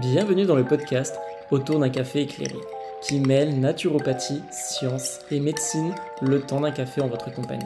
Bienvenue 0.00 0.44
dans 0.44 0.56
le 0.56 0.64
podcast 0.64 1.18
Autour 1.50 1.80
d'un 1.80 1.88
café 1.88 2.20
éclairé, 2.20 2.58
qui 3.00 3.18
mêle 3.18 3.58
naturopathie, 3.58 4.42
science 4.50 5.20
et 5.30 5.40
médecine 5.40 5.94
le 6.20 6.42
temps 6.42 6.60
d'un 6.60 6.70
café 6.70 7.00
en 7.00 7.08
votre 7.08 7.32
compagnie. 7.32 7.64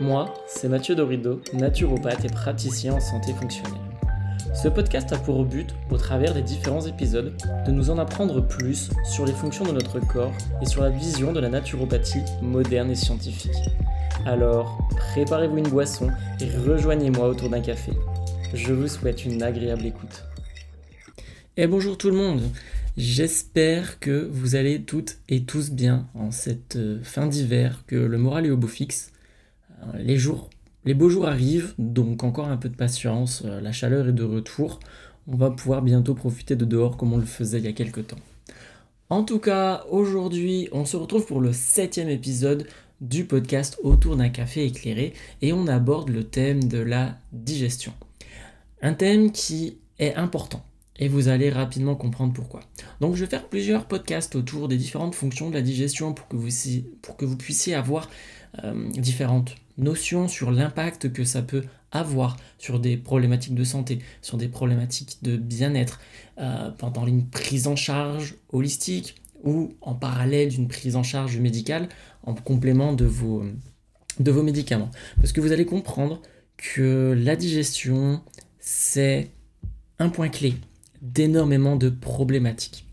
Moi, 0.00 0.34
c'est 0.48 0.68
Mathieu 0.68 0.96
Dorido, 0.96 1.40
naturopathe 1.52 2.24
et 2.24 2.28
praticien 2.28 2.94
en 2.94 2.98
santé 2.98 3.32
fonctionnelle. 3.34 3.78
Ce 4.52 4.66
podcast 4.66 5.12
a 5.12 5.16
pour 5.16 5.44
but, 5.44 5.76
au 5.92 5.96
travers 5.96 6.34
des 6.34 6.42
différents 6.42 6.84
épisodes, 6.84 7.32
de 7.64 7.70
nous 7.70 7.90
en 7.90 7.98
apprendre 7.98 8.40
plus 8.40 8.90
sur 9.04 9.24
les 9.24 9.32
fonctions 9.32 9.64
de 9.64 9.70
notre 9.70 10.00
corps 10.00 10.34
et 10.60 10.66
sur 10.66 10.82
la 10.82 10.90
vision 10.90 11.32
de 11.32 11.38
la 11.38 11.50
naturopathie 11.50 12.24
moderne 12.42 12.90
et 12.90 12.96
scientifique. 12.96 13.70
Alors, 14.26 14.76
préparez-vous 14.96 15.58
une 15.58 15.68
boisson 15.68 16.08
et 16.40 16.50
rejoignez-moi 16.68 17.28
autour 17.28 17.48
d'un 17.48 17.60
café. 17.60 17.92
Je 18.54 18.72
vous 18.72 18.88
souhaite 18.88 19.24
une 19.24 19.40
agréable 19.44 19.86
écoute. 19.86 20.27
Et 21.60 21.66
bonjour 21.66 21.98
tout 21.98 22.08
le 22.08 22.16
monde, 22.16 22.42
j'espère 22.96 23.98
que 23.98 24.28
vous 24.30 24.54
allez 24.54 24.80
toutes 24.82 25.18
et 25.28 25.42
tous 25.42 25.72
bien 25.72 26.06
en 26.14 26.30
cette 26.30 26.76
euh, 26.76 27.02
fin 27.02 27.26
d'hiver, 27.26 27.82
que 27.88 27.96
le 27.96 28.16
moral 28.16 28.46
est 28.46 28.50
au 28.50 28.56
beau 28.56 28.68
fixe. 28.68 29.10
Euh, 29.82 29.98
les 29.98 30.18
jours, 30.18 30.50
les 30.84 30.94
beaux 30.94 31.08
jours 31.08 31.26
arrivent, 31.26 31.74
donc 31.76 32.22
encore 32.22 32.46
un 32.46 32.58
peu 32.58 32.68
de 32.68 32.76
patience, 32.76 33.42
euh, 33.44 33.60
la 33.60 33.72
chaleur 33.72 34.06
est 34.06 34.12
de 34.12 34.22
retour, 34.22 34.78
on 35.26 35.34
va 35.34 35.50
pouvoir 35.50 35.82
bientôt 35.82 36.14
profiter 36.14 36.54
de 36.54 36.64
dehors 36.64 36.96
comme 36.96 37.12
on 37.12 37.16
le 37.16 37.26
faisait 37.26 37.58
il 37.58 37.64
y 37.64 37.68
a 37.68 37.72
quelques 37.72 38.06
temps. 38.06 38.20
En 39.10 39.24
tout 39.24 39.40
cas, 39.40 39.84
aujourd'hui, 39.90 40.68
on 40.70 40.84
se 40.84 40.96
retrouve 40.96 41.26
pour 41.26 41.40
le 41.40 41.52
septième 41.52 42.08
épisode 42.08 42.68
du 43.00 43.24
podcast 43.24 43.80
Autour 43.82 44.14
d'un 44.14 44.28
café 44.28 44.64
éclairé 44.64 45.12
et 45.42 45.52
on 45.52 45.66
aborde 45.66 46.10
le 46.10 46.22
thème 46.22 46.62
de 46.62 46.78
la 46.78 47.18
digestion. 47.32 47.94
Un 48.80 48.94
thème 48.94 49.32
qui 49.32 49.78
est 49.98 50.14
important 50.14 50.62
et 50.98 51.08
vous 51.08 51.28
allez 51.28 51.50
rapidement 51.50 51.94
comprendre 51.94 52.32
pourquoi. 52.32 52.60
Donc 53.00 53.14
je 53.14 53.24
vais 53.24 53.30
faire 53.30 53.48
plusieurs 53.48 53.86
podcasts 53.86 54.34
autour 54.36 54.68
des 54.68 54.76
différentes 54.76 55.14
fonctions 55.14 55.48
de 55.48 55.54
la 55.54 55.62
digestion 55.62 56.12
pour 56.12 56.26
que 56.28 57.24
vous, 57.24 57.36
puissiez 57.36 57.74
avoir 57.74 58.08
euh, 58.64 58.88
différentes 58.90 59.54
notions 59.76 60.28
sur 60.28 60.50
l'impact 60.50 61.12
que 61.12 61.24
ça 61.24 61.42
peut 61.42 61.64
avoir 61.92 62.36
sur 62.58 62.80
des 62.80 62.96
problématiques 62.96 63.54
de 63.54 63.64
santé, 63.64 64.00
sur 64.22 64.36
des 64.36 64.48
problématiques 64.48 65.18
de 65.22 65.36
bien-être, 65.36 66.00
euh, 66.38 66.70
pendant 66.70 67.06
une 67.06 67.26
prise 67.26 67.66
en 67.66 67.76
charge 67.76 68.34
holistique 68.52 69.14
ou 69.44 69.74
en 69.80 69.94
parallèle 69.94 70.48
d'une 70.48 70.68
prise 70.68 70.96
en 70.96 71.02
charge 71.02 71.38
médicale 71.38 71.88
en 72.24 72.34
complément 72.34 72.92
de 72.92 73.04
vos, 73.04 73.44
de 74.18 74.30
vos 74.30 74.42
médicaments. 74.42 74.90
Parce 75.16 75.32
que 75.32 75.40
vous 75.40 75.52
allez 75.52 75.64
comprendre 75.64 76.20
que 76.56 77.14
la 77.16 77.36
digestion, 77.36 78.20
c'est 78.58 79.30
un 80.00 80.08
point 80.08 80.28
clé 80.28 80.54
d'énormément 81.02 81.76
de 81.76 81.88
problématiques. 81.88 82.86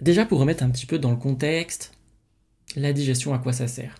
Déjà 0.00 0.24
pour 0.24 0.38
remettre 0.38 0.62
un 0.62 0.70
petit 0.70 0.86
peu 0.86 0.98
dans 0.98 1.10
le 1.10 1.16
contexte, 1.16 1.92
la 2.76 2.92
digestion, 2.92 3.34
à 3.34 3.38
quoi 3.38 3.52
ça 3.52 3.66
sert? 3.66 3.96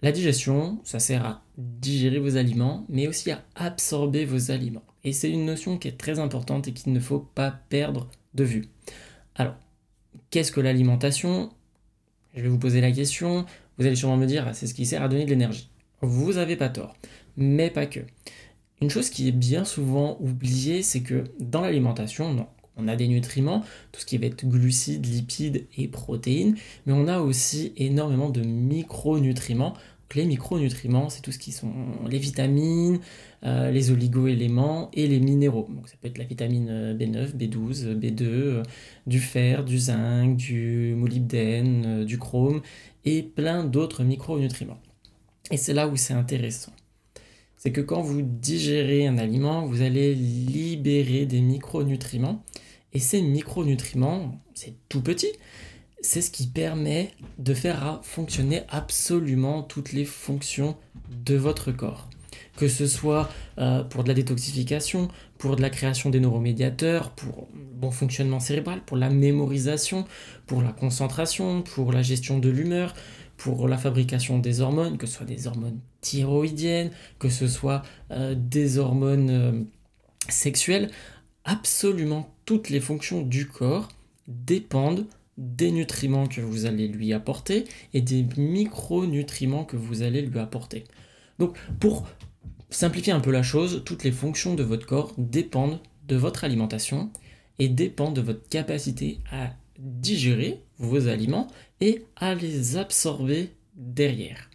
La 0.00 0.10
digestion, 0.10 0.80
ça 0.84 0.98
sert 0.98 1.24
à 1.24 1.44
digérer 1.58 2.18
vos 2.18 2.36
aliments, 2.36 2.84
mais 2.88 3.06
aussi 3.06 3.30
à 3.30 3.44
absorber 3.54 4.24
vos 4.24 4.50
aliments. 4.50 4.84
Et 5.04 5.12
c'est 5.12 5.30
une 5.30 5.44
notion 5.44 5.78
qui 5.78 5.88
est 5.88 5.98
très 5.98 6.18
importante 6.18 6.66
et 6.68 6.72
qu'il 6.72 6.92
ne 6.92 7.00
faut 7.00 7.20
pas 7.20 7.50
perdre 7.68 8.08
de 8.34 8.44
vue. 8.44 8.64
Alors, 9.34 9.54
qu'est-ce 10.30 10.52
que 10.52 10.60
l'alimentation? 10.60 11.50
Je 12.34 12.42
vais 12.42 12.48
vous 12.48 12.58
poser 12.58 12.80
la 12.80 12.90
question. 12.90 13.46
Vous 13.78 13.86
allez 13.86 13.96
sûrement 13.96 14.16
me 14.16 14.26
dire, 14.26 14.50
c'est 14.54 14.66
ce 14.66 14.74
qui 14.74 14.86
sert 14.86 15.02
à 15.02 15.08
donner 15.08 15.24
de 15.24 15.30
l'énergie. 15.30 15.70
Vous 16.00 16.32
n'avez 16.32 16.56
pas 16.56 16.68
tort, 16.68 16.96
mais 17.36 17.70
pas 17.70 17.86
que. 17.86 18.00
Une 18.82 18.90
chose 18.90 19.10
qui 19.10 19.28
est 19.28 19.32
bien 19.32 19.64
souvent 19.64 20.16
oubliée, 20.18 20.82
c'est 20.82 21.02
que 21.02 21.22
dans 21.38 21.60
l'alimentation, 21.60 22.48
on 22.76 22.88
a 22.88 22.96
des 22.96 23.06
nutriments, 23.06 23.62
tout 23.92 24.00
ce 24.00 24.06
qui 24.06 24.18
va 24.18 24.26
être 24.26 24.44
glucides, 24.44 25.06
lipides 25.06 25.68
et 25.78 25.86
protéines, 25.86 26.56
mais 26.84 26.92
on 26.92 27.06
a 27.06 27.20
aussi 27.20 27.72
énormément 27.76 28.28
de 28.28 28.40
micronutriments. 28.40 29.74
les 30.16 30.24
micronutriments, 30.24 31.10
c'est 31.10 31.22
tout 31.22 31.30
ce 31.30 31.38
qui 31.38 31.52
sont 31.52 31.72
les 32.08 32.18
vitamines, 32.18 32.98
euh, 33.44 33.70
les 33.70 33.92
oligo-éléments 33.92 34.90
et 34.94 35.06
les 35.06 35.20
minéraux. 35.20 35.68
Donc 35.70 35.88
ça 35.88 35.94
peut 36.00 36.08
être 36.08 36.18
la 36.18 36.24
vitamine 36.24 36.96
B9, 36.98 37.36
B12, 37.36 37.96
B2, 37.96 38.64
du 39.06 39.20
fer, 39.20 39.64
du 39.64 39.78
zinc, 39.78 40.36
du 40.36 40.94
molybdène, 40.96 41.84
euh, 41.86 42.04
du 42.04 42.18
chrome 42.18 42.60
et 43.04 43.22
plein 43.22 43.62
d'autres 43.62 44.02
micronutriments. 44.02 44.80
Et 45.52 45.56
c'est 45.56 45.72
là 45.72 45.86
où 45.86 45.96
c'est 45.96 46.14
intéressant 46.14 46.72
c'est 47.62 47.70
que 47.70 47.80
quand 47.80 48.02
vous 48.02 48.22
digérez 48.22 49.06
un 49.06 49.18
aliment, 49.18 49.66
vous 49.66 49.82
allez 49.82 50.16
libérer 50.16 51.26
des 51.26 51.40
micronutriments. 51.40 52.42
Et 52.92 52.98
ces 52.98 53.22
micronutriments, 53.22 54.36
c'est 54.52 54.74
tout 54.88 55.00
petit, 55.00 55.30
c'est 56.00 56.22
ce 56.22 56.32
qui 56.32 56.48
permet 56.48 57.12
de 57.38 57.54
faire 57.54 58.00
fonctionner 58.02 58.62
absolument 58.68 59.62
toutes 59.62 59.92
les 59.92 60.04
fonctions 60.04 60.76
de 61.24 61.36
votre 61.36 61.70
corps. 61.70 62.08
Que 62.56 62.66
ce 62.66 62.88
soit 62.88 63.30
euh, 63.58 63.84
pour 63.84 64.02
de 64.02 64.08
la 64.08 64.14
détoxification, 64.14 65.06
pour 65.38 65.54
de 65.54 65.62
la 65.62 65.70
création 65.70 66.10
des 66.10 66.18
neuromédiateurs, 66.18 67.12
pour 67.12 67.46
le 67.54 67.60
bon 67.76 67.92
fonctionnement 67.92 68.40
cérébral, 68.40 68.82
pour 68.84 68.96
la 68.96 69.08
mémorisation, 69.08 70.04
pour 70.48 70.62
la 70.62 70.72
concentration, 70.72 71.62
pour 71.62 71.92
la 71.92 72.02
gestion 72.02 72.40
de 72.40 72.48
l'humeur, 72.48 72.92
pour 73.42 73.66
la 73.66 73.76
fabrication 73.76 74.38
des 74.38 74.60
hormones, 74.60 74.96
que 74.96 75.08
ce 75.08 75.14
soit 75.14 75.26
des 75.26 75.48
hormones 75.48 75.80
thyroïdiennes, 76.00 76.92
que 77.18 77.28
ce 77.28 77.48
soit 77.48 77.82
euh, 78.12 78.36
des 78.38 78.78
hormones 78.78 79.30
euh, 79.30 79.64
sexuelles, 80.28 80.92
absolument 81.44 82.32
toutes 82.44 82.70
les 82.70 82.78
fonctions 82.78 83.20
du 83.20 83.48
corps 83.48 83.88
dépendent 84.28 85.06
des 85.38 85.72
nutriments 85.72 86.28
que 86.28 86.40
vous 86.40 86.66
allez 86.66 86.86
lui 86.86 87.12
apporter 87.12 87.64
et 87.94 88.00
des 88.00 88.24
micronutriments 88.36 89.64
que 89.64 89.76
vous 89.76 90.02
allez 90.02 90.22
lui 90.22 90.38
apporter. 90.38 90.84
Donc 91.40 91.56
pour 91.80 92.06
simplifier 92.70 93.12
un 93.12 93.18
peu 93.18 93.32
la 93.32 93.42
chose, 93.42 93.82
toutes 93.84 94.04
les 94.04 94.12
fonctions 94.12 94.54
de 94.54 94.62
votre 94.62 94.86
corps 94.86 95.14
dépendent 95.18 95.80
de 96.06 96.14
votre 96.14 96.44
alimentation 96.44 97.10
et 97.58 97.68
dépendent 97.68 98.14
de 98.14 98.20
votre 98.20 98.48
capacité 98.48 99.18
à 99.32 99.50
digérer 99.80 100.62
vos 100.78 101.08
aliments 101.08 101.48
et 101.82 102.04
à 102.14 102.36
les 102.36 102.76
absorber 102.76 103.50
derrière. 103.74 104.48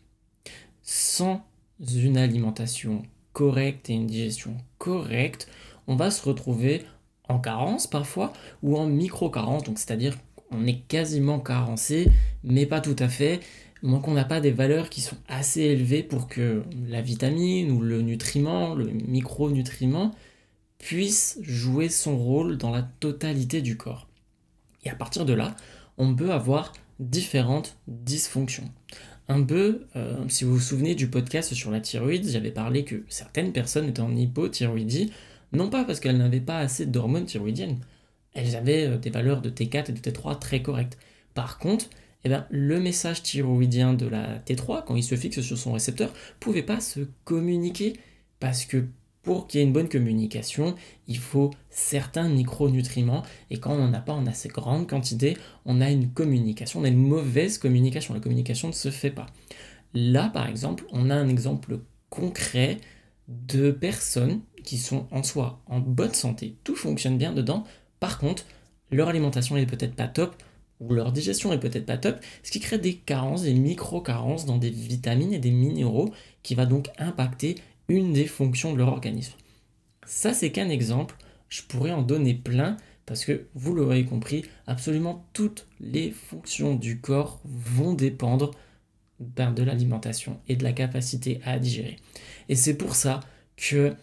Sans 0.81 1.45
une 1.93 2.17
alimentation 2.17 3.03
correcte 3.33 3.89
et 3.89 3.93
une 3.95 4.07
digestion 4.07 4.55
correcte, 4.77 5.49
on 5.87 5.97
va 5.97 6.09
se 6.09 6.23
retrouver 6.23 6.83
en 7.27 7.37
carence 7.39 7.85
parfois 7.85 8.31
ou 8.63 8.77
en 8.77 8.85
micro-carence, 8.85 9.63
donc 9.63 9.77
c'est-à-dire 9.77 10.17
qu'on 10.37 10.65
est 10.65 10.79
quasiment 10.87 11.41
carencé, 11.41 12.09
mais 12.45 12.65
pas 12.65 12.79
tout 12.79 12.95
à 12.97 13.09
fait, 13.09 13.41
donc 13.83 14.03
qu'on 14.03 14.13
n'a 14.13 14.23
pas 14.23 14.39
des 14.39 14.51
valeurs 14.51 14.89
qui 14.89 15.01
sont 15.01 15.17
assez 15.27 15.63
élevées 15.63 16.03
pour 16.03 16.29
que 16.29 16.63
la 16.87 17.01
vitamine 17.01 17.71
ou 17.71 17.81
le 17.81 18.03
nutriment, 18.03 18.73
le 18.73 18.85
micronutriment, 18.85 20.15
puisse 20.77 21.39
jouer 21.41 21.89
son 21.89 22.17
rôle 22.17 22.57
dans 22.57 22.71
la 22.71 22.83
totalité 22.83 23.61
du 23.61 23.75
corps. 23.75 24.07
Et 24.85 24.89
à 24.89 24.95
partir 24.95 25.25
de 25.25 25.33
là, 25.33 25.57
on 25.97 26.15
peut 26.15 26.31
avoir 26.31 26.71
différentes 26.99 27.77
dysfonctions. 27.87 28.71
Un 29.29 29.43
peu, 29.43 29.85
euh, 29.95 30.17
si 30.29 30.45
vous 30.45 30.53
vous 30.53 30.59
souvenez 30.59 30.95
du 30.95 31.09
podcast 31.09 31.53
sur 31.53 31.69
la 31.69 31.81
thyroïde, 31.81 32.27
j'avais 32.29 32.51
parlé 32.51 32.85
que 32.85 33.03
certaines 33.09 33.51
personnes 33.51 33.89
étaient 33.89 34.01
en 34.01 34.15
hypothyroïdie, 34.15 35.11
non 35.51 35.69
pas 35.69 35.83
parce 35.83 35.99
qu'elles 35.99 36.17
n'avaient 36.17 36.39
pas 36.39 36.59
assez 36.59 36.85
d'hormones 36.85 37.25
thyroïdiennes, 37.25 37.79
elles 38.33 38.55
avaient 38.55 38.87
euh, 38.87 38.97
des 38.97 39.09
valeurs 39.09 39.41
de 39.41 39.49
T4 39.49 39.89
et 39.89 39.93
de 39.93 39.99
T3 39.99 40.39
très 40.39 40.61
correctes. 40.61 40.97
Par 41.33 41.57
contre, 41.57 41.89
eh 42.23 42.29
bien, 42.29 42.47
le 42.49 42.79
message 42.79 43.23
thyroïdien 43.23 43.93
de 43.93 44.07
la 44.07 44.39
T3, 44.39 44.83
quand 44.85 44.95
il 44.95 45.03
se 45.03 45.15
fixe 45.15 45.41
sur 45.41 45.57
son 45.57 45.73
récepteur, 45.73 46.13
pouvait 46.39 46.63
pas 46.63 46.79
se 46.79 47.01
communiquer 47.25 47.93
parce 48.39 48.65
que 48.65 48.85
pour 49.27 49.45
qu'il 49.45 49.59
y 49.59 49.61
ait 49.61 49.67
une 49.67 49.73
bonne 49.73 49.89
communication, 49.89 50.73
il 51.09 51.17
faut 51.17 51.51
certains 51.69 52.29
micronutriments 52.29 53.23
et 53.49 53.59
quand 53.59 53.73
on 53.73 53.85
n'en 53.85 53.93
a 53.93 53.99
pas 53.99 54.13
en 54.13 54.25
assez 54.25 54.47
grande 54.47 54.87
quantité, 54.87 55.35
on 55.65 55.81
a 55.81 55.91
une 55.91 56.07
communication, 56.13 56.79
on 56.79 56.85
a 56.85 56.87
une 56.87 56.95
mauvaise 56.95 57.57
communication. 57.57 58.13
La 58.13 58.21
communication 58.21 58.69
ne 58.69 58.73
se 58.73 58.89
fait 58.89 59.11
pas. 59.11 59.25
Là, 59.93 60.29
par 60.29 60.47
exemple, 60.47 60.85
on 60.93 61.09
a 61.09 61.13
un 61.13 61.27
exemple 61.27 61.81
concret 62.09 62.77
de 63.27 63.69
personnes 63.69 64.39
qui 64.63 64.77
sont 64.77 65.07
en 65.11 65.23
soi 65.23 65.59
en 65.65 65.81
bonne 65.81 66.13
santé, 66.13 66.55
tout 66.63 66.77
fonctionne 66.77 67.17
bien 67.17 67.33
dedans. 67.33 67.65
Par 67.99 68.19
contre, 68.19 68.45
leur 68.91 69.09
alimentation 69.09 69.55
n'est 69.55 69.65
peut-être 69.65 69.95
pas 69.95 70.07
top 70.07 70.41
ou 70.79 70.93
leur 70.93 71.11
digestion 71.11 71.51
est 71.51 71.59
peut-être 71.59 71.85
pas 71.85 71.97
top, 71.97 72.17
ce 72.43 72.51
qui 72.51 72.61
crée 72.61 72.77
des 72.77 72.93
carences, 72.93 73.41
des 73.41 73.53
micro-carences 73.53 74.45
dans 74.45 74.57
des 74.57 74.69
vitamines 74.69 75.33
et 75.33 75.39
des 75.39 75.51
minéraux 75.51 76.13
qui 76.43 76.55
va 76.55 76.65
donc 76.65 76.91
impacter 76.97 77.55
une 77.87 78.13
des 78.13 78.27
fonctions 78.27 78.73
de 78.73 78.77
leur 78.77 78.89
organisme. 78.89 79.33
Ça, 80.05 80.33
c'est 80.33 80.51
qu'un 80.51 80.69
exemple. 80.69 81.15
Je 81.49 81.61
pourrais 81.61 81.91
en 81.91 82.01
donner 82.01 82.33
plein 82.33 82.77
parce 83.07 83.23
que 83.23 83.47
vous 83.55 83.73
l'aurez 83.73 84.03
compris, 84.03 84.43
absolument 84.67 85.25
toutes 85.31 85.65
les 85.79 86.11
fonctions 86.11 86.75
du 86.75 86.99
corps 86.99 87.39
vont 87.45 87.93
dépendre 87.93 88.51
ben, 89.19 89.51
de 89.51 89.63
l'alimentation 89.63 90.39
et 90.49 90.57
de 90.57 90.63
la 90.63 90.73
capacité 90.73 91.39
à 91.45 91.57
digérer. 91.57 91.95
Et 92.49 92.55
c'est 92.55 92.75
pour 92.75 92.95
ça 92.95 93.21
que 93.55 93.95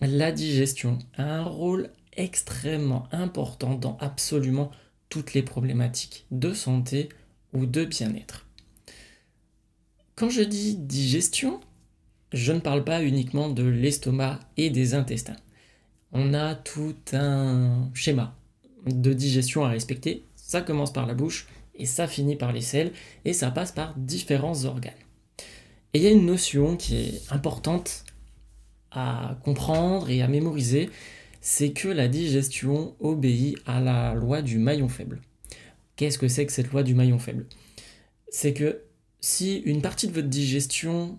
la 0.00 0.32
digestion 0.32 0.98
a 1.16 1.22
un 1.22 1.44
rôle 1.44 1.90
extrêmement 2.16 3.08
important 3.12 3.76
dans 3.76 3.96
absolument 3.98 4.72
toutes 5.08 5.32
les 5.32 5.42
problématiques 5.42 6.26
de 6.32 6.52
santé 6.52 7.08
ou 7.52 7.66
de 7.66 7.84
bien-être. 7.84 8.46
Quand 10.16 10.28
je 10.28 10.42
dis 10.42 10.76
digestion, 10.76 11.60
je 12.32 12.52
ne 12.52 12.60
parle 12.60 12.84
pas 12.84 13.02
uniquement 13.02 13.48
de 13.48 13.64
l'estomac 13.64 14.40
et 14.56 14.70
des 14.70 14.94
intestins. 14.94 15.36
On 16.12 16.34
a 16.34 16.54
tout 16.54 16.96
un 17.12 17.90
schéma 17.94 18.36
de 18.86 19.12
digestion 19.12 19.64
à 19.64 19.68
respecter. 19.68 20.24
Ça 20.36 20.62
commence 20.62 20.92
par 20.92 21.06
la 21.06 21.14
bouche 21.14 21.46
et 21.74 21.86
ça 21.86 22.06
finit 22.06 22.36
par 22.36 22.52
les 22.52 22.60
selles 22.60 22.92
et 23.24 23.32
ça 23.32 23.50
passe 23.50 23.72
par 23.72 23.94
différents 23.96 24.64
organes. 24.64 24.92
Et 25.94 25.98
il 25.98 26.02
y 26.02 26.06
a 26.06 26.10
une 26.10 26.26
notion 26.26 26.76
qui 26.76 26.96
est 26.96 27.22
importante 27.30 28.04
à 28.90 29.38
comprendre 29.44 30.10
et 30.10 30.22
à 30.22 30.28
mémoriser, 30.28 30.90
c'est 31.40 31.72
que 31.72 31.88
la 31.88 32.08
digestion 32.08 32.94
obéit 33.00 33.56
à 33.66 33.80
la 33.80 34.14
loi 34.14 34.42
du 34.42 34.58
maillon 34.58 34.88
faible. 34.88 35.20
Qu'est-ce 35.96 36.18
que 36.18 36.28
c'est 36.28 36.46
que 36.46 36.52
cette 36.52 36.72
loi 36.72 36.82
du 36.82 36.94
maillon 36.94 37.18
faible? 37.18 37.46
C'est 38.28 38.52
que 38.52 38.82
si 39.20 39.56
une 39.58 39.82
partie 39.82 40.08
de 40.08 40.12
votre 40.12 40.28
digestion 40.28 41.18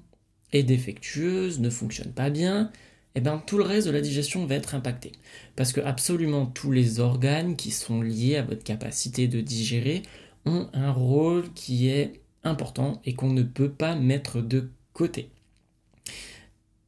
est 0.54 0.64
défectueuse, 0.64 1.60
ne 1.60 1.70
fonctionne 1.70 2.12
pas 2.12 2.30
bien, 2.30 2.72
eh 3.16 3.22
bien 3.22 3.42
tout 3.46 3.58
le 3.58 3.64
reste 3.64 3.88
de 3.88 3.92
la 3.92 4.02
digestion 4.02 4.46
va 4.46 4.56
être 4.56 4.76
impacté. 4.76 5.12
Parce 5.56 5.74
que 5.74 5.82
absolument 5.82 6.46
tous 6.46 6.72
les 6.72 7.00
organes 7.00 7.56
qui 7.56 7.72
sont 7.72 8.02
liés 8.02 8.38
à 8.38 8.44
votre 8.44 8.64
capacité 8.64 9.28
de 9.28 9.42
digérer 9.42 10.04
ont 10.46 10.68
un 10.74 10.92
rôle 10.92 11.52
qui 11.54 11.90
est 11.90 12.22
important 12.44 13.02
et 13.06 13.14
qu'on 13.14 13.32
ne 13.32 13.44
peut 13.44 13.70
pas 13.70 13.96
mettre 13.96 14.42
de 14.42 14.70
côté. 14.94 15.30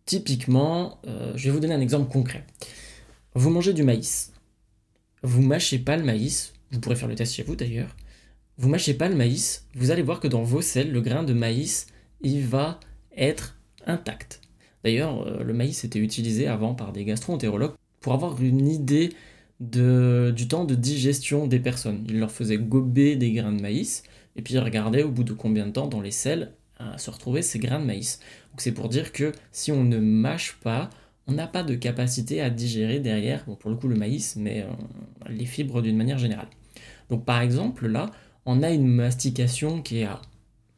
Typiquement, 0.06 1.00
euh, 1.08 1.34
je 1.36 1.46
vais 1.46 1.52
vous 1.52 1.60
donner 1.60 1.74
un 1.74 1.82
exemple 1.82 2.12
concret. 2.12 2.46
Vous 3.34 3.50
mangez 3.50 3.74
du 3.74 3.84
maïs. 3.84 4.34
Vous 5.24 5.42
mâchez 5.42 5.80
pas 5.80 5.98
le 5.98 6.04
maïs, 6.04 6.54
vous 6.72 6.80
pourrez 6.80 6.96
faire 6.96 7.08
le 7.08 7.16
test 7.16 7.34
chez 7.34 7.44
vous 7.44 7.56
d'ailleurs. 7.56 7.96
Vous 8.58 8.70
mâchez 8.70 8.94
pas 8.94 9.08
le 9.08 9.16
maïs, 9.16 9.66
vous 9.76 9.92
allez 9.92 10.02
voir 10.02 10.20
que 10.20 10.28
dans 10.28 10.44
vos 10.44 10.62
selles, 10.62 10.92
le 10.92 11.02
grain 11.02 11.24
de 11.24 11.34
maïs, 11.34 11.88
il 12.22 12.46
va 12.46 12.80
être 13.16 13.58
intact. 13.86 14.42
D'ailleurs, 14.84 15.28
euh, 15.28 15.44
le 15.44 15.54
maïs 15.54 15.84
était 15.84 16.00
utilisé 16.00 16.48
avant 16.48 16.74
par 16.74 16.92
des 16.92 17.06
gastro-entérologues 17.06 17.74
pour 18.00 18.14
avoir 18.14 18.42
une 18.42 18.68
idée 18.68 19.10
du 19.60 20.48
temps 20.48 20.66
de 20.66 20.74
digestion 20.74 21.46
des 21.46 21.60
personnes. 21.60 22.04
Ils 22.10 22.20
leur 22.20 22.32
faisaient 22.32 22.58
gober 22.58 23.16
des 23.16 23.32
grains 23.32 23.54
de 23.54 23.62
maïs 23.62 24.04
et 24.36 24.42
puis 24.42 24.56
ils 24.56 24.60
regardaient 24.60 25.04
au 25.04 25.12
bout 25.12 25.24
de 25.24 25.34
combien 25.34 25.68
de 25.68 25.72
temps 25.72 25.88
dans 25.88 26.02
les 26.02 26.12
selles 26.12 26.54
euh, 26.82 26.98
se 26.98 27.12
retrouvaient 27.12 27.44
ces 27.44 27.60
grains 27.60 27.80
de 27.80 27.86
maïs. 27.86 28.20
Donc 28.52 28.62
c'est 28.62 28.72
pour 28.72 28.90
dire 28.90 29.12
que 29.12 29.34
si 29.52 29.72
on 29.72 29.84
ne 29.84 30.00
mâche 30.00 30.58
pas, 30.64 30.90
on 31.28 31.34
n'a 31.34 31.48
pas 31.48 31.62
de 31.64 31.76
capacité 31.76 32.42
à 32.42 32.50
digérer 32.50 33.00
derrière, 33.00 33.44
bon 33.46 33.56
pour 33.56 33.70
le 33.70 33.76
coup 33.76 33.88
le 33.88 33.96
maïs, 33.96 34.36
mais 34.36 34.62
euh, 34.62 35.30
les 35.30 35.46
fibres 35.46 35.82
d'une 35.82 35.98
manière 35.98 36.18
générale. 36.18 36.48
Donc 37.10 37.24
par 37.24 37.42
exemple 37.42 37.88
là, 37.88 38.10
on 38.48 38.64
a 38.64 38.72
une 38.72 38.88
mastication 38.88 39.84
qui 39.84 40.00
est 40.00 40.06
à, 40.06 40.22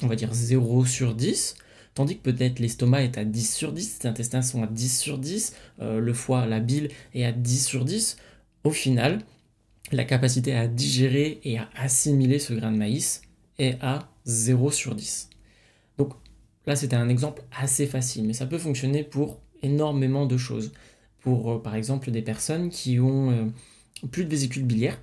on 0.02 0.08
va 0.08 0.16
dire 0.16 0.34
0 0.34 0.86
sur 0.86 1.16
10, 1.16 1.56
tandis 1.94 2.18
que 2.18 2.24
peut-être 2.24 2.60
l'estomac 2.60 3.04
est 3.04 3.18
à 3.18 3.26
10 3.26 3.56
sur 3.56 3.72
10, 3.72 4.00
les 4.04 4.10
intestins 4.10 4.42
sont 4.42 4.64
à 4.64 4.68
10 4.68 5.00
sur 5.00 5.18
10, 5.18 5.56
euh, 5.82 6.00
le 6.00 6.14
foie, 6.14 6.46
la 6.46 6.60
bile 6.60 6.90
est 7.14 7.26
à 7.26 7.32
10 7.32 7.66
sur 7.66 7.86
10. 7.86 8.18
Au 8.64 8.72
final, 8.72 9.20
la 9.92 10.06
capacité 10.06 10.56
à 10.56 10.68
digérer 10.68 11.40
et 11.44 11.58
à 11.58 11.70
assimiler 11.76 12.40
ce 12.40 12.54
grain 12.54 12.72
de 12.72 12.78
maïs 12.78 13.22
est 13.60 13.78
à 13.82 14.10
0 14.26 14.72
sur 14.72 14.96
10. 14.96 15.30
Donc 15.98 16.14
là, 16.66 16.76
c'était 16.76 16.96
un 16.96 17.10
exemple 17.10 17.44
assez 17.58 17.86
facile, 17.86 18.26
mais 18.26 18.34
ça 18.34 18.46
peut 18.46 18.58
fonctionner 18.58 19.04
pour 19.04 19.40
énormément 19.62 20.26
de 20.26 20.38
choses. 20.38 20.72
Pour, 21.20 21.52
euh, 21.52 21.62
par 21.62 21.76
exemple, 21.76 22.12
des 22.12 22.22
personnes 22.22 22.70
qui 22.70 23.00
ont 23.00 23.32
euh, 23.32 23.46
plus 24.12 24.26
de 24.26 24.30
vésicule 24.30 24.64
biliaire, 24.64 25.00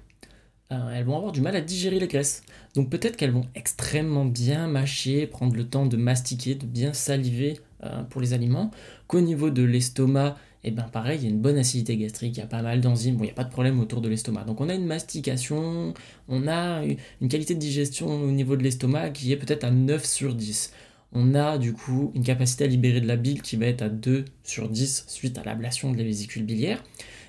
euh, 0.73 0.91
elles 0.95 1.05
vont 1.05 1.17
avoir 1.17 1.33
du 1.33 1.41
mal 1.41 1.57
à 1.57 1.61
digérer 1.61 1.99
les 1.99 2.07
graisses. 2.07 2.43
Donc 2.75 2.91
peut-être 2.91 3.17
qu'elles 3.17 3.33
vont 3.33 3.47
extrêmement 3.55 4.25
bien 4.25 4.69
mâcher, 4.69 5.27
prendre 5.27 5.57
le 5.57 5.67
temps 5.67 5.87
de 5.87 5.97
mastiquer, 5.97 6.55
de 6.55 6.67
bien 6.67 6.93
saliver 6.93 7.61
euh, 7.83 8.03
pour 8.05 8.21
les 8.21 8.33
aliments, 8.33 8.71
qu'au 9.07 9.21
niveau 9.21 9.51
de 9.51 9.63
l'estomac, 9.63 10.37
et 10.63 10.69
eh 10.69 10.71
ben 10.73 10.83
pareil, 10.83 11.19
il 11.21 11.25
y 11.25 11.27
a 11.27 11.31
une 11.31 11.41
bonne 11.41 11.57
acidité 11.57 11.97
gastrique, 11.97 12.37
il 12.37 12.41
y 12.41 12.43
a 12.43 12.47
pas 12.47 12.61
mal 12.61 12.83
d'enzymes, 12.83 13.17
bon, 13.17 13.25
il 13.25 13.29
n'y 13.29 13.33
a 13.33 13.35
pas 13.35 13.45
de 13.45 13.51
problème 13.51 13.81
autour 13.81 14.03
de 14.03 14.11
l'estomac. 14.11 14.45
Donc 14.45 14.61
on 14.61 14.69
a 14.69 14.75
une 14.75 14.85
mastication, 14.85 15.95
on 16.29 16.49
a 16.49 16.83
une 17.23 17.29
qualité 17.29 17.55
de 17.55 17.61
digestion 17.61 18.07
au 18.07 18.31
niveau 18.31 18.57
de 18.57 18.63
l'estomac 18.63 19.11
qui 19.11 19.33
est 19.33 19.37
peut-être 19.37 19.65
à 19.65 19.71
9 19.71 20.05
sur 20.05 20.35
10. 20.35 20.73
On 21.13 21.35
a 21.35 21.57
du 21.57 21.73
coup 21.73 22.13
une 22.15 22.23
capacité 22.23 22.65
à 22.65 22.67
libérer 22.67 23.01
de 23.01 23.09
la 23.09 23.17
bile 23.17 23.41
qui 23.41 23.57
va 23.57 23.67
être 23.67 23.81
à 23.81 23.89
2 23.89 24.27
sur 24.45 24.69
10 24.69 25.07
suite 25.09 25.39
à 25.39 25.45
l'ablation 25.45 25.93
de 25.93 25.97
la 25.97 26.05
vésicule 26.05 26.45
biliaire. 26.45 26.85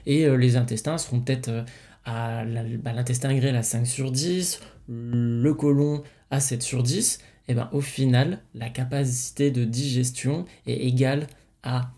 Et 0.06 0.26
euh, 0.26 0.36
les 0.36 0.58
intestins 0.58 0.98
seront 0.98 1.22
peut-être 1.22 1.64
à 2.06 2.44
bah, 2.45 2.94
l'intestin 2.94 3.36
grêle 3.36 3.56
à 3.56 3.63
5 3.63 3.86
sur 3.86 4.12
10, 4.12 4.59
le 4.88 5.53
côlon 5.53 6.03
à 6.30 6.39
7 6.39 6.62
sur 6.62 6.83
10, 6.83 7.19
et 7.48 7.53
ben 7.53 7.69
au 7.74 7.81
final, 7.81 8.42
la 8.53 8.69
capacité 8.69 9.51
de 9.51 9.65
digestion 9.65 10.45
est 10.68 10.86
égale 10.88 11.27
à 11.63 11.92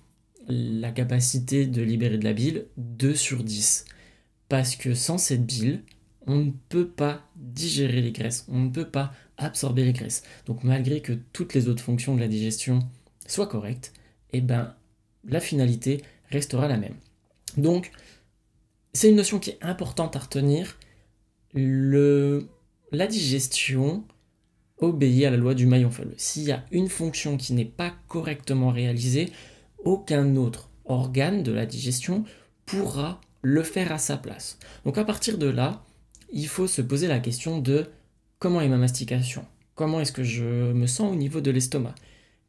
la 0.48 0.92
capacité 0.92 1.66
de 1.66 1.82
libérer 1.82 2.18
de 2.18 2.24
la 2.24 2.34
bile 2.34 2.66
2 2.78 3.16
sur 3.16 3.44
10. 3.44 3.86
Parce 4.50 4.76
que 4.76 4.94
sans 4.94 5.18
cette 5.18 5.46
bile, 5.46 5.84
on 6.28 6.38
ne 6.38 6.52
peut 6.70 6.88
pas 6.88 7.22
digérer 7.36 8.02
les 8.02 8.12
graisses, 8.12 8.46
on 8.50 8.60
ne 8.60 8.70
peut 8.70 8.90
pas 8.90 9.14
absorber 9.38 9.84
les 9.84 9.94
graisses. 9.94 10.24
Donc 10.46 10.64
malgré 10.64 11.02
que 11.02 11.14
toutes 11.34 11.54
les 11.54 11.68
autres 11.68 11.84
fonctions 11.84 12.16
de 12.16 12.20
la 12.20 12.28
digestion 12.28 12.80
soient 13.28 13.48
correctes, 13.48 13.94
et 14.32 14.42
ben 14.42 14.74
la 15.28 15.40
finalité 15.40 16.02
restera 16.30 16.68
la 16.68 16.78
même. 16.78 16.96
Donc 17.58 17.92
c'est 18.94 19.10
une 19.10 19.16
notion 19.16 19.40
qui 19.40 19.52
est 19.52 19.58
importante 19.62 20.16
à 20.16 20.20
retenir. 20.20 20.78
La 21.56 23.08
digestion 23.08 24.04
obéit 24.78 25.26
à 25.26 25.32
la 25.32 25.38
loi 25.38 25.56
du 25.56 25.66
maillon 25.66 25.90
faible. 25.90 26.14
S'il 26.18 26.44
y 26.44 26.52
a 26.52 26.64
une 26.72 26.90
fonction 26.90 27.38
qui 27.38 27.54
n'est 27.54 27.66
pas 27.66 27.94
correctement 28.08 28.70
réalisée, 28.70 29.30
aucun 29.84 30.36
autre 30.36 30.70
organe 30.86 31.44
de 31.44 31.52
la 31.52 31.66
digestion 31.66 32.24
pourra 32.66 33.20
le 33.42 33.64
faire 33.64 33.92
à 33.92 33.98
sa 33.98 34.18
place. 34.18 34.58
Donc 34.86 34.98
à 34.98 35.04
partir 35.04 35.38
de 35.38 35.48
là, 35.48 35.84
il 36.32 36.48
faut 36.48 36.68
se 36.68 36.82
poser 36.82 37.08
la 37.08 37.20
question 37.20 37.60
de 37.60 37.88
comment 38.40 38.62
est 38.62 38.70
ma 38.70 38.78
mastication? 38.78 39.46
Comment 39.76 40.02
est-ce 40.02 40.12
que 40.12 40.24
je 40.24 40.72
me 40.72 40.88
sens 40.88 41.12
au 41.12 41.16
niveau 41.16 41.42
de 41.42 41.52
l'estomac? 41.52 41.96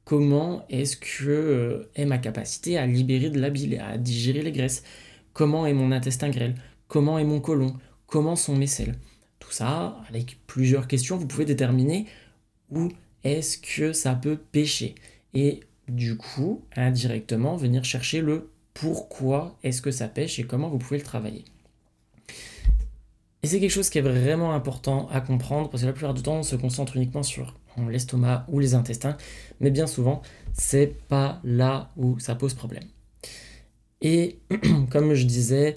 Comment 0.04 0.66
est-ce 0.68 0.96
que 0.96 1.28
euh, 1.28 1.90
est 1.94 2.04
ma 2.04 2.18
capacité 2.18 2.76
à 2.76 2.86
libérer 2.86 3.30
de 3.30 3.40
la 3.40 3.48
bile 3.48 3.80
à 3.80 3.96
digérer 3.96 4.42
les 4.42 4.52
graisses? 4.52 4.82
Comment 5.34 5.66
est 5.66 5.72
mon 5.72 5.90
intestin 5.90 6.30
grêle? 6.30 6.54
Comment 6.86 7.18
est 7.18 7.24
mon 7.24 7.40
côlon? 7.40 7.76
Comment 8.06 8.36
sont 8.36 8.54
mes 8.54 8.68
selles? 8.68 8.94
Tout 9.40 9.50
ça, 9.50 10.00
avec 10.08 10.38
plusieurs 10.46 10.86
questions, 10.86 11.16
vous 11.16 11.26
pouvez 11.26 11.44
déterminer 11.44 12.06
où 12.70 12.88
est-ce 13.24 13.58
que 13.58 13.92
ça 13.92 14.14
peut 14.14 14.36
pêcher. 14.36 14.94
Et 15.34 15.60
du 15.88 16.16
coup, 16.16 16.62
indirectement, 16.76 17.56
venir 17.56 17.84
chercher 17.84 18.20
le 18.20 18.48
pourquoi 18.74 19.58
est-ce 19.64 19.82
que 19.82 19.90
ça 19.90 20.06
pêche 20.06 20.38
et 20.38 20.44
comment 20.44 20.68
vous 20.68 20.78
pouvez 20.78 20.98
le 20.98 21.04
travailler. 21.04 21.44
Et 23.42 23.48
c'est 23.48 23.58
quelque 23.58 23.70
chose 23.70 23.90
qui 23.90 23.98
est 23.98 24.02
vraiment 24.02 24.54
important 24.54 25.08
à 25.10 25.20
comprendre 25.20 25.68
parce 25.68 25.82
que 25.82 25.88
la 25.88 25.92
plupart 25.92 26.14
du 26.14 26.22
temps, 26.22 26.36
on 26.36 26.42
se 26.44 26.54
concentre 26.54 26.96
uniquement 26.96 27.24
sur 27.24 27.58
l'estomac 27.88 28.46
ou 28.48 28.60
les 28.60 28.76
intestins, 28.76 29.16
mais 29.58 29.72
bien 29.72 29.88
souvent, 29.88 30.22
c'est 30.52 30.96
pas 31.08 31.40
là 31.42 31.90
où 31.96 32.20
ça 32.20 32.36
pose 32.36 32.54
problème. 32.54 32.84
Et 34.04 34.38
comme 34.90 35.14
je 35.14 35.24
disais, 35.24 35.76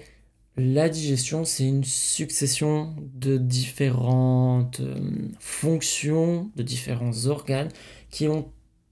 la 0.58 0.90
digestion, 0.90 1.46
c'est 1.46 1.66
une 1.66 1.86
succession 1.86 2.94
de 3.16 3.38
différentes 3.38 4.82
euh, 4.82 5.00
fonctions, 5.40 6.52
de 6.56 6.62
différents 6.62 7.26
organes 7.26 7.70
qui 8.12 8.28
ont 8.28 8.52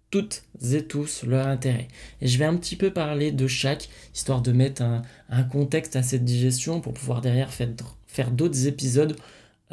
toutes 0.09 0.43
et 0.71 0.85
tous 0.87 1.23
leur 1.23 1.47
intérêt. 1.47 1.89
Et 2.21 2.27
je 2.27 2.39
vais 2.39 2.45
un 2.45 2.55
petit 2.55 2.77
peu 2.77 2.93
parler 2.93 3.33
de 3.33 3.45
chaque, 3.47 3.89
histoire 4.13 4.41
de 4.41 4.53
mettre 4.53 4.81
un, 5.29 5.43
contexte 5.43 5.97
à 5.97 6.03
cette 6.03 6.23
digestion 6.23 6.79
pour 6.79 6.93
pouvoir 6.93 7.19
derrière 7.19 7.51
faire, 7.51 8.31
d'autres 8.31 8.67
épisodes 8.67 9.17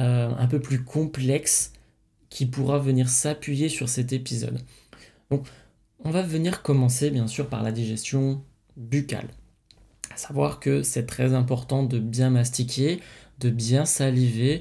euh, 0.00 0.30
un 0.36 0.46
peu 0.48 0.60
plus 0.60 0.82
complexes 0.82 1.72
qui 2.30 2.46
pourra 2.46 2.78
venir 2.78 3.08
s'appuyer 3.08 3.68
sur 3.68 3.88
cet 3.88 4.12
épisode. 4.12 4.58
Donc, 5.30 5.46
on 6.02 6.10
va 6.10 6.22
venir 6.22 6.62
commencer 6.62 7.10
bien 7.10 7.28
sûr 7.28 7.48
par 7.48 7.62
la 7.62 7.70
digestion 7.70 8.42
buccale. 8.76 9.28
À 10.12 10.16
savoir 10.16 10.60
que 10.60 10.82
c'est 10.82 11.06
très 11.06 11.32
important 11.32 11.82
de 11.82 11.98
bien 11.98 12.28
mastiquer, 12.28 13.00
de 13.40 13.48
bien 13.48 13.86
saliver. 13.86 14.60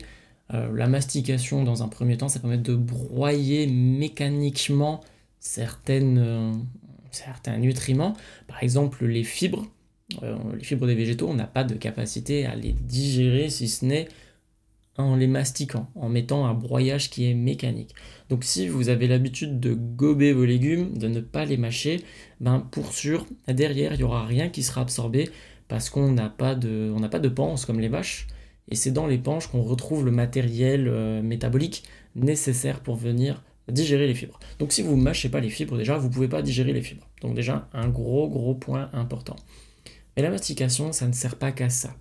Euh, 0.53 0.72
la 0.74 0.88
mastication, 0.88 1.63
dans 1.63 1.84
un 1.84 1.89
premier 1.89 2.15
temps, 2.17 2.29
ça 2.29 2.39
permet 2.39 2.58
de 2.58 2.74
broyer 2.74 3.67
mécaniquement 3.67 5.01
certaines, 5.39 6.20
euh, 6.20 6.53
certains 7.12 7.58
nutriments. 7.58 8.13
Par 8.48 8.63
exemple, 8.63 9.05
les 9.05 9.25
fibres. 9.25 9.65
Euh, 10.24 10.38
les 10.58 10.63
fibres 10.63 10.88
des 10.88 10.96
végétaux, 10.96 11.27
on 11.27 11.34
n'a 11.34 11.48
pas 11.48 11.65
de 11.65 11.75
capacité 11.75 12.46
à 12.46 12.55
les 12.55 12.72
digérer 12.72 13.50
si 13.50 13.67
ce 13.67 13.84
n'est 13.84 14.08
en 14.98 15.15
les 15.15 15.27
mastiquant, 15.27 15.89
en 15.95 16.10
mettant 16.10 16.45
un 16.45 16.53
broyage 16.53 17.10
qui 17.10 17.29
est 17.29 17.33
mécanique. 17.33 17.95
Donc 18.29 18.43
si 18.43 18.67
vous 18.67 18.89
avez 18.89 19.07
l'habitude 19.07 19.60
de 19.60 19.74
gober 19.74 20.33
vos 20.33 20.45
légumes, 20.45 20.98
de 20.98 21.07
ne 21.07 21.21
pas 21.21 21.45
les 21.45 21.57
mâcher, 21.57 22.03
ben 22.39 22.60
pour 22.60 22.93
sûr, 22.93 23.25
derrière, 23.48 23.93
il 23.93 23.98
n'y 23.98 24.03
aura 24.03 24.25
rien 24.25 24.50
qui 24.50 24.63
sera 24.63 24.81
absorbé 24.81 25.29
parce 25.67 25.89
qu'on 25.89 26.12
n'a 26.12 26.29
pas 26.29 26.55
de, 26.55 26.93
on 26.95 27.07
pas 27.07 27.19
de 27.19 27.29
comme 27.29 27.79
les 27.79 27.88
vaches, 27.88 28.27
et 28.69 28.75
c'est 28.75 28.91
dans 28.91 29.07
les 29.07 29.17
panches 29.17 29.48
qu'on 29.48 29.62
retrouve 29.62 30.05
le 30.05 30.12
matériel 30.12 30.88
euh, 30.88 31.21
métabolique 31.21 31.83
nécessaire 32.15 32.81
pour 32.81 32.95
venir 32.95 33.43
digérer 33.69 34.07
les 34.07 34.15
fibres. 34.15 34.39
Donc 34.60 34.71
si 34.74 34.81
vous 34.81 34.98
ne 34.98 35.01
mâchez 35.01 35.29
pas 35.29 35.39
les 35.39 35.50
fibres 35.50 35.77
déjà, 35.77 35.98
vous 35.98 36.10
ne 36.10 36.13
pouvez 36.13 36.27
pas 36.27 36.41
digérer 36.41 36.74
les 36.74 36.81
fibres. 36.81 37.07
Donc 37.21 37.36
déjà 37.36 37.69
un 37.74 37.88
gros 37.89 38.27
gros 38.27 38.55
point 38.55 38.89
important. 38.93 39.36
Et 40.17 40.21
la 40.21 40.29
mastication, 40.29 40.91
ça 40.91 41.07
ne 41.07 41.13
sert 41.13 41.38
pas 41.38 41.51
qu'à 41.51 41.69
ça. 41.69 41.95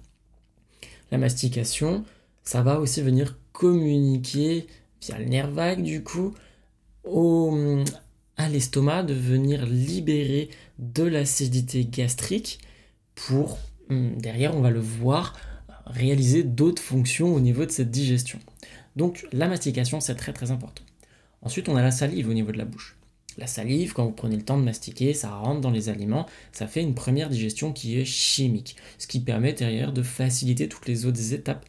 La 1.13 1.19
mastication, 1.19 2.05
ça 2.43 2.63
va 2.63 2.81
aussi 2.81 3.03
venir 3.03 3.39
communiquer 3.53 4.67
via 5.01 5.19
le 5.19 5.25
nerf 5.25 5.51
vague 5.51 5.83
du 5.83 6.03
coup 6.03 6.35
au, 7.05 7.83
à 8.37 8.49
l'estomac 8.49 9.03
de 9.03 9.15
venir 9.15 9.67
libérer 9.67 10.51
de 10.79 11.05
l'acidité 11.05 11.85
gastrique 11.85 12.59
pour, 13.15 13.59
hum, 13.91 14.17
derrière 14.17 14.55
on 14.57 14.61
va 14.61 14.71
le 14.71 14.81
voir, 14.81 15.37
réaliser 15.87 16.43
d'autres 16.43 16.83
fonctions 16.83 17.35
au 17.35 17.41
niveau 17.41 17.67
de 17.67 17.71
cette 17.71 17.91
digestion. 17.91 18.39
Donc 18.97 19.27
la 19.33 19.49
mastication 19.49 20.01
c'est 20.01 20.15
très 20.15 20.33
très 20.33 20.51
important. 20.51 20.83
Ensuite 21.43 21.69
on 21.69 21.77
a 21.77 21.83
la 21.83 21.91
salive 21.91 22.29
au 22.29 22.35
niveau 22.35 22.53
de 22.53 22.59
la 22.59 22.65
bouche. 22.65 22.97
La 23.39 23.47
salive, 23.47 23.93
quand 23.93 24.05
vous 24.05 24.13
prenez 24.13 24.37
le 24.37 24.43
temps 24.43 24.59
de 24.59 24.65
mastiquer, 24.65 25.15
ça 25.15 25.31
rentre 25.31 25.61
dans 25.61 25.71
les 25.71 25.89
aliments, 25.89 26.27
ça 26.53 26.67
fait 26.67 26.83
une 26.83 26.95
première 26.95 27.31
digestion 27.31 27.73
qui 27.73 27.99
est 27.99 28.05
chimique, 28.05 28.77
ce 28.99 29.07
qui 29.07 29.21
permet 29.21 29.53
derrière 29.53 29.93
de 29.93 30.03
faciliter 30.03 30.69
toutes 30.69 30.89
les 30.89 31.07
autres 31.07 31.33
étapes 31.33 31.65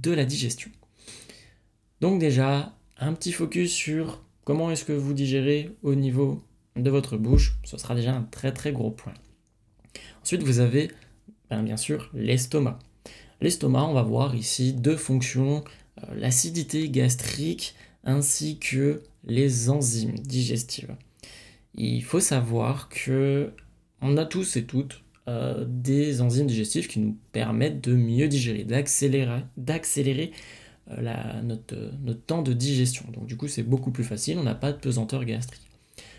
de 0.00 0.12
la 0.12 0.24
digestion. 0.24 0.70
Donc 2.00 2.20
déjà, 2.20 2.74
un 2.98 3.12
petit 3.12 3.32
focus 3.32 3.72
sur 3.72 4.22
comment 4.44 4.70
est-ce 4.70 4.84
que 4.84 4.92
vous 4.92 5.12
digérez 5.12 5.70
au 5.82 5.94
niveau 5.94 6.42
de 6.76 6.90
votre 6.90 7.16
bouche, 7.16 7.56
ce 7.64 7.76
sera 7.76 7.94
déjà 7.94 8.14
un 8.14 8.22
très 8.22 8.52
très 8.52 8.72
gros 8.72 8.90
point. 8.90 9.14
Ensuite, 10.22 10.42
vous 10.42 10.60
avez 10.60 10.90
ben, 11.50 11.62
bien 11.62 11.76
sûr 11.76 12.10
l'estomac. 12.14 12.78
L'estomac, 13.40 13.84
on 13.84 13.94
va 13.94 14.02
voir 14.02 14.34
ici 14.34 14.72
deux 14.72 14.96
fonctions, 14.96 15.64
euh, 15.98 16.14
l'acidité 16.14 16.88
gastrique 16.88 17.74
ainsi 18.04 18.58
que 18.58 19.02
les 19.24 19.68
enzymes 19.68 20.18
digestives. 20.18 20.94
Il 21.74 22.02
faut 22.02 22.20
savoir 22.20 22.88
que 22.88 23.52
on 24.00 24.16
a 24.16 24.24
tous 24.24 24.56
et 24.56 24.64
toutes 24.64 25.02
euh, 25.28 25.64
des 25.68 26.22
enzymes 26.22 26.46
digestives 26.46 26.88
qui 26.88 26.98
nous 26.98 27.16
permettent 27.32 27.82
de 27.82 27.94
mieux 27.94 28.26
digérer, 28.26 28.64
d'accélérer, 28.64 29.42
d'accélérer 29.56 30.32
euh, 30.90 31.42
notre, 31.42 31.76
temps 32.26 32.42
de 32.42 32.52
digestion. 32.52 33.04
Donc 33.12 33.26
du 33.26 33.36
coup 33.36 33.46
c'est 33.46 33.62
beaucoup 33.62 33.90
plus 33.90 34.04
facile, 34.04 34.38
on 34.38 34.42
n'a 34.42 34.54
pas 34.54 34.72
de 34.72 34.78
pesanteur 34.78 35.24
gastrique. 35.24 35.62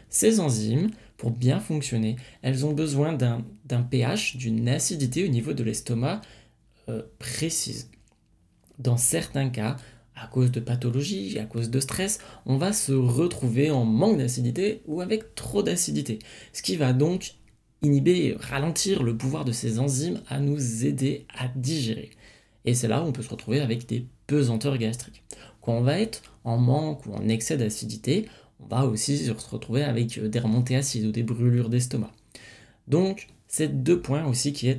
Ces 0.09 0.39
enzymes, 0.39 0.91
pour 1.17 1.31
bien 1.31 1.59
fonctionner, 1.59 2.15
elles 2.41 2.65
ont 2.65 2.73
besoin 2.73 3.13
d'un 3.13 3.81
pH, 3.81 4.37
d'une 4.37 4.69
acidité 4.69 5.25
au 5.25 5.29
niveau 5.29 5.53
de 5.53 5.63
l'estomac 5.63 6.21
euh, 6.89 7.01
précise. 7.17 7.89
Dans 8.77 8.97
certains 8.97 9.49
cas, 9.49 9.77
à 10.15 10.27
cause 10.27 10.51
de 10.51 10.59
pathologies, 10.59 11.39
à 11.39 11.45
cause 11.45 11.69
de 11.69 11.79
stress, 11.79 12.19
on 12.45 12.57
va 12.57 12.73
se 12.73 12.91
retrouver 12.91 13.71
en 13.71 13.85
manque 13.85 14.17
d'acidité 14.17 14.81
ou 14.85 15.01
avec 15.01 15.33
trop 15.35 15.63
d'acidité. 15.63 16.19
Ce 16.53 16.61
qui 16.61 16.75
va 16.75 16.93
donc 16.93 17.35
inhiber, 17.81 18.35
ralentir 18.39 19.03
le 19.03 19.17
pouvoir 19.17 19.45
de 19.45 19.51
ces 19.51 19.79
enzymes 19.79 20.21
à 20.27 20.39
nous 20.39 20.85
aider 20.85 21.25
à 21.35 21.47
digérer. 21.47 22.11
Et 22.65 22.75
c'est 22.75 22.87
là 22.87 23.01
où 23.01 23.07
on 23.07 23.11
peut 23.11 23.23
se 23.23 23.29
retrouver 23.29 23.59
avec 23.59 23.87
des 23.87 24.05
pesanteurs 24.27 24.77
gastriques. 24.77 25.23
Quand 25.61 25.73
on 25.73 25.81
va 25.81 25.99
être 25.99 26.21
en 26.43 26.57
manque 26.57 27.05
ou 27.05 27.13
en 27.13 27.27
excès 27.27 27.57
d'acidité, 27.57 28.27
on 28.59 28.67
va 28.67 28.85
aussi 28.85 29.17
se 29.17 29.31
retrouver 29.31 29.83
avec 29.83 30.19
des 30.19 30.39
remontées 30.39 30.75
acides 30.75 31.05
ou 31.05 31.11
des 31.11 31.23
brûlures 31.23 31.69
d'estomac. 31.69 32.11
Donc, 32.87 33.27
c'est 33.47 33.83
deux 33.83 33.99
points 33.99 34.25
aussi 34.25 34.53
qui, 34.53 34.73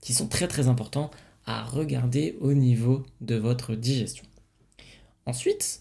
qui 0.00 0.12
sont 0.12 0.28
très 0.28 0.48
très 0.48 0.68
importants 0.68 1.10
à 1.46 1.64
regarder 1.64 2.36
au 2.40 2.52
niveau 2.52 3.04
de 3.20 3.36
votre 3.36 3.74
digestion. 3.74 4.24
Ensuite, 5.26 5.80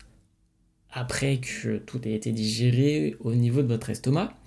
après 0.91 1.39
que 1.39 1.77
tout 1.77 2.07
ait 2.07 2.13
été 2.13 2.31
digéré 2.31 3.15
au 3.19 3.33
niveau 3.33 3.61
de 3.61 3.67
votre 3.67 3.89
estomac, 3.89 4.37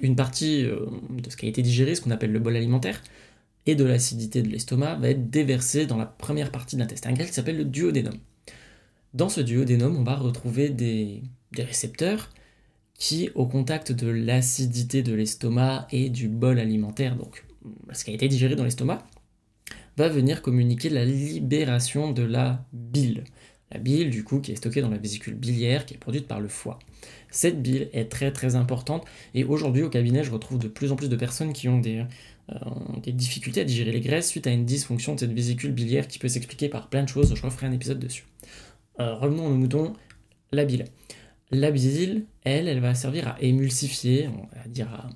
une 0.00 0.16
partie 0.16 0.64
euh, 0.64 0.86
de 1.10 1.30
ce 1.30 1.36
qui 1.36 1.46
a 1.46 1.48
été 1.48 1.62
digéré, 1.62 1.94
ce 1.94 2.00
qu'on 2.00 2.10
appelle 2.10 2.32
le 2.32 2.38
bol 2.38 2.56
alimentaire, 2.56 3.02
et 3.66 3.74
de 3.74 3.84
l'acidité 3.84 4.42
de 4.42 4.48
l'estomac, 4.48 4.96
va 4.96 5.10
être 5.10 5.30
déversée 5.30 5.86
dans 5.86 5.96
la 5.96 6.06
première 6.06 6.50
partie 6.50 6.76
de 6.76 6.80
l'intestin 6.80 7.12
grêle 7.12 7.28
qui 7.28 7.34
s'appelle 7.34 7.58
le 7.58 7.64
duodénum. 7.64 8.14
Dans 9.12 9.28
ce 9.28 9.40
duodénum, 9.40 9.96
on 9.96 10.02
va 10.02 10.16
retrouver 10.16 10.70
des, 10.70 11.22
des 11.52 11.62
récepteurs 11.62 12.30
qui, 12.94 13.30
au 13.34 13.46
contact 13.46 13.92
de 13.92 14.08
l'acidité 14.08 15.02
de 15.02 15.14
l'estomac 15.14 15.86
et 15.90 16.10
du 16.10 16.28
bol 16.28 16.58
alimentaire, 16.58 17.16
donc 17.16 17.44
ce 17.92 18.04
qui 18.04 18.10
a 18.10 18.14
été 18.14 18.28
digéré 18.28 18.56
dans 18.56 18.64
l'estomac, 18.64 19.06
va 19.96 20.08
venir 20.08 20.42
communiquer 20.42 20.88
la 20.88 21.04
libération 21.04 22.12
de 22.12 22.22
la 22.22 22.64
bile. 22.72 23.24
La 23.72 23.78
bile, 23.78 24.10
du 24.10 24.24
coup, 24.24 24.40
qui 24.40 24.50
est 24.52 24.56
stockée 24.56 24.80
dans 24.80 24.88
la 24.88 24.98
vésicule 24.98 25.34
biliaire, 25.34 25.86
qui 25.86 25.94
est 25.94 25.98
produite 25.98 26.26
par 26.26 26.40
le 26.40 26.48
foie. 26.48 26.78
Cette 27.30 27.62
bile 27.62 27.88
est 27.92 28.10
très 28.10 28.32
très 28.32 28.56
importante 28.56 29.04
et 29.34 29.44
aujourd'hui 29.44 29.82
au 29.82 29.90
cabinet, 29.90 30.24
je 30.24 30.32
retrouve 30.32 30.58
de 30.58 30.68
plus 30.68 30.90
en 30.90 30.96
plus 30.96 31.08
de 31.08 31.16
personnes 31.16 31.52
qui 31.52 31.68
ont 31.68 31.78
des, 31.78 32.04
euh, 32.50 32.56
difficultés 33.12 33.60
à 33.60 33.64
digérer 33.64 33.92
les 33.92 34.00
graisses 34.00 34.28
suite 34.28 34.46
à 34.48 34.50
une 34.50 34.64
dysfonction 34.64 35.14
de 35.14 35.20
cette 35.20 35.32
vésicule 35.32 35.72
biliaire 35.72 36.08
qui 36.08 36.18
peut 36.18 36.28
s'expliquer 36.28 36.68
par 36.68 36.88
plein 36.88 37.04
de 37.04 37.08
choses. 37.08 37.34
Je 37.34 37.42
referai 37.42 37.66
un 37.66 37.72
épisode 37.72 38.00
dessus. 38.00 38.24
Euh, 38.98 39.14
revenons 39.14 39.46
au 39.46 39.54
mouton, 39.54 39.92
la 40.50 40.64
bile. 40.64 40.86
La 41.52 41.70
bile, 41.70 42.26
elle, 42.44 42.66
elle 42.66 42.80
va 42.80 42.94
servir 42.94 43.28
à 43.28 43.40
émulsifier, 43.40 44.28
on 44.28 44.56
va 44.56 44.68
dire 44.68 45.08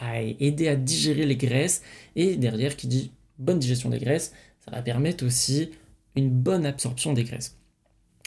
à 0.00 0.20
aider 0.20 0.68
à 0.68 0.76
digérer 0.76 1.26
les 1.26 1.36
graisses 1.36 1.82
et 2.16 2.36
derrière, 2.36 2.76
qui 2.76 2.88
dit 2.88 3.12
bonne 3.38 3.58
digestion 3.58 3.88
des 3.88 3.98
graisses, 3.98 4.32
ça 4.64 4.72
va 4.72 4.82
permettre 4.82 5.24
aussi 5.24 5.70
une 6.16 6.30
bonne 6.30 6.66
absorption 6.66 7.12
des 7.12 7.24
graisses. 7.24 7.56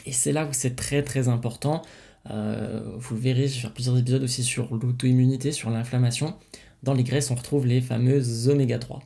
Et 0.05 0.11
c'est 0.11 0.31
là 0.31 0.45
où 0.45 0.49
c'est 0.51 0.75
très 0.75 1.03
très 1.03 1.27
important. 1.27 1.81
Euh, 2.29 2.81
vous 2.97 3.17
verrez, 3.17 3.47
je 3.47 3.55
vais 3.55 3.61
faire 3.61 3.73
plusieurs 3.73 3.97
épisodes 3.97 4.23
aussi 4.23 4.43
sur 4.43 4.73
l'auto-immunité, 4.75 5.51
sur 5.51 5.69
l'inflammation. 5.69 6.35
Dans 6.83 6.93
les 6.93 7.03
graisses, 7.03 7.31
on 7.31 7.35
retrouve 7.35 7.65
les 7.65 7.81
fameuses 7.81 8.49
oméga 8.49 8.79
3. 8.79 9.01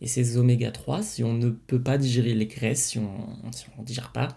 Et 0.00 0.06
ces 0.06 0.36
oméga 0.36 0.70
3, 0.70 1.02
si 1.02 1.24
on 1.24 1.34
ne 1.34 1.50
peut 1.50 1.80
pas 1.80 1.98
digérer 1.98 2.34
les 2.34 2.46
graisses, 2.46 2.86
si 2.86 2.98
on 2.98 3.80
ne 3.80 3.84
digère 3.84 4.12
pas, 4.12 4.28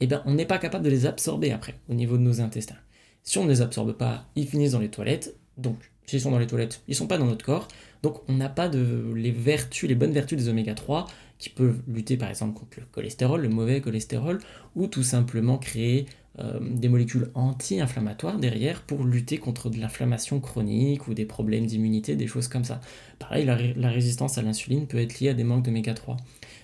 eh 0.00 0.06
ben, 0.06 0.22
on 0.26 0.34
n'est 0.34 0.46
pas 0.46 0.58
capable 0.58 0.84
de 0.84 0.90
les 0.90 1.06
absorber 1.06 1.52
après, 1.52 1.74
au 1.88 1.94
niveau 1.94 2.18
de 2.18 2.22
nos 2.22 2.40
intestins. 2.40 2.76
Si 3.22 3.38
on 3.38 3.44
ne 3.44 3.48
les 3.48 3.62
absorbe 3.62 3.92
pas, 3.92 4.26
ils 4.36 4.46
finissent 4.46 4.72
dans 4.72 4.78
les 4.78 4.90
toilettes. 4.90 5.34
Donc, 5.56 5.90
s'ils 6.06 6.20
sont 6.20 6.30
dans 6.30 6.38
les 6.38 6.46
toilettes, 6.46 6.82
ils 6.86 6.92
ne 6.92 6.96
sont 6.96 7.06
pas 7.06 7.18
dans 7.18 7.26
notre 7.26 7.44
corps. 7.44 7.66
Donc, 8.02 8.20
on 8.28 8.34
n'a 8.34 8.48
pas 8.48 8.68
de 8.68 9.12
les 9.14 9.32
vertus, 9.32 9.88
les 9.88 9.94
bonnes 9.94 10.12
vertus 10.12 10.38
des 10.38 10.48
oméga 10.48 10.74
3 10.74 11.06
qui 11.38 11.50
peuvent 11.50 11.82
lutter 11.86 12.16
par 12.16 12.30
exemple 12.30 12.58
contre 12.58 12.80
le 12.80 12.86
cholestérol, 12.86 13.42
le 13.42 13.48
mauvais 13.48 13.80
cholestérol, 13.80 14.38
ou 14.74 14.86
tout 14.86 15.02
simplement 15.02 15.58
créer 15.58 16.06
euh, 16.38 16.58
des 16.60 16.90
molécules 16.90 17.30
anti-inflammatoires 17.34 18.38
derrière 18.38 18.82
pour 18.82 19.04
lutter 19.04 19.38
contre 19.38 19.70
de 19.70 19.78
l'inflammation 19.78 20.38
chronique 20.38 21.08
ou 21.08 21.14
des 21.14 21.24
problèmes 21.24 21.64
d'immunité, 21.64 22.14
des 22.14 22.26
choses 22.26 22.48
comme 22.48 22.64
ça. 22.64 22.80
Pareil, 23.18 23.46
la, 23.46 23.88
résistance 23.88 24.36
à 24.36 24.42
l'insuline 24.42 24.86
peut 24.86 24.98
être 24.98 25.18
liée 25.18 25.30
à 25.30 25.34
des 25.34 25.44
manques 25.44 25.64
d'oméga 25.64 25.94
3. 25.94 26.18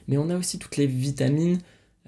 Mais 0.09 0.19
on 0.19 0.29
a 0.29 0.37
aussi 0.37 0.59
toutes 0.59 0.77
les 0.77 0.87
vitamines 0.87 1.59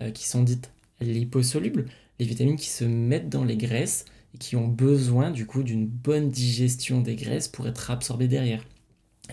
euh, 0.02 0.10
qui 0.10 0.28
sont 0.28 0.42
dites 0.42 0.70
liposolubles, 1.00 1.86
les 2.18 2.26
vitamines 2.26 2.56
qui 2.56 2.68
se 2.68 2.84
mettent 2.84 3.30
dans 3.30 3.44
les 3.44 3.56
graisses 3.56 4.04
et 4.34 4.38
qui 4.38 4.56
ont 4.56 4.68
besoin 4.68 5.30
du 5.30 5.46
coup 5.46 5.62
d'une 5.62 5.86
bonne 5.86 6.28
digestion 6.28 7.00
des 7.00 7.16
graisses 7.16 7.48
pour 7.48 7.66
être 7.66 7.90
absorbées 7.90 8.28
derrière. 8.28 8.62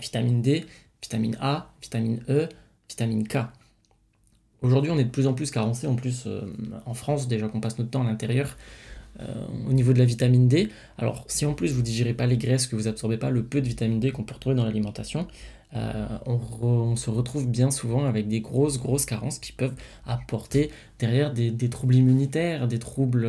Vitamine 0.00 0.40
D, 0.40 0.64
vitamine 1.02 1.36
A, 1.38 1.74
vitamine 1.82 2.22
E, 2.30 2.48
vitamine 2.92 3.26
K. 3.26 3.38
Aujourd'hui, 4.62 4.90
on 4.92 4.98
est 4.98 5.04
de 5.04 5.10
plus 5.10 5.26
en 5.26 5.34
plus 5.34 5.50
carencé, 5.50 5.86
en 5.86 5.96
plus 5.96 6.24
euh, 6.26 6.42
en 6.86 6.94
France, 6.94 7.26
déjà 7.26 7.48
qu'on 7.48 7.60
passe 7.60 7.78
notre 7.78 7.90
temps 7.90 8.02
à 8.02 8.04
l'intérieur, 8.04 8.56
euh, 9.20 9.24
au 9.68 9.72
niveau 9.72 9.92
de 9.92 9.98
la 9.98 10.04
vitamine 10.04 10.46
D. 10.46 10.68
Alors, 10.98 11.24
si 11.26 11.44
en 11.46 11.54
plus 11.54 11.72
vous 11.72 11.82
digérez 11.82 12.14
pas 12.14 12.26
les 12.26 12.36
graisses, 12.36 12.66
que 12.66 12.76
vous 12.76 12.86
absorbez 12.86 13.16
pas 13.16 13.30
le 13.30 13.42
peu 13.42 13.60
de 13.60 13.66
vitamine 13.66 13.98
D 13.98 14.12
qu'on 14.12 14.22
peut 14.22 14.34
retrouver 14.34 14.54
dans 14.54 14.64
l'alimentation, 14.64 15.26
euh, 15.74 16.06
on, 16.26 16.96
se 16.96 17.08
retrouve 17.08 17.48
bien 17.48 17.70
souvent 17.70 18.04
avec 18.04 18.28
des 18.28 18.40
grosses, 18.40 18.78
grosses 18.78 19.06
carences 19.06 19.38
qui 19.38 19.52
peuvent 19.52 19.74
apporter 20.04 20.70
derrière 20.98 21.32
des, 21.32 21.70
troubles 21.70 21.94
immunitaires, 21.94 22.68
des 22.68 22.78
troubles, 22.78 23.26